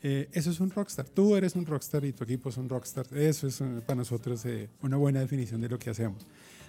[0.00, 1.08] eso es un rockstar.
[1.08, 3.04] Tú eres un rockstar y tu equipo es un rockstar.
[3.12, 4.44] Eso es para nosotros
[4.80, 6.24] una buena definición de lo que hacemos.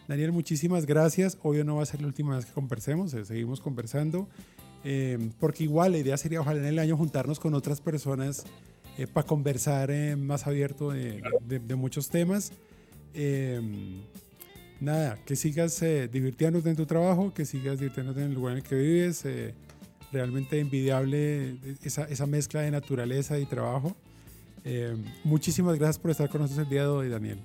[0.08, 1.38] Daniel, muchísimas gracias.
[1.44, 4.28] Hoy no va a ser la última vez que conversemos, eh, seguimos conversando,
[4.84, 8.44] eh, porque igual la idea sería ojalá en el año juntarnos con otras personas
[8.98, 11.22] eh, para conversar más abierto de,
[11.76, 12.52] muchos temas.
[14.80, 15.80] nada, que sigas
[16.12, 19.24] divirtiéndote en tu trabajo, que sigas divirtiéndote en el lugar en el que vives.
[20.12, 23.95] Realmente envidiable esa, esa, mezcla de naturaleza y trabajo.
[25.24, 27.39] muchísimas gracias por estar con nosotros el día de hoy, Daniel.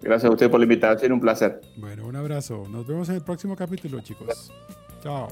[0.00, 1.60] Gracias a usted por la invitación, un placer.
[1.76, 2.66] Bueno, un abrazo.
[2.68, 4.52] Nos vemos en el próximo capítulo, chicos.
[5.02, 5.28] Chao.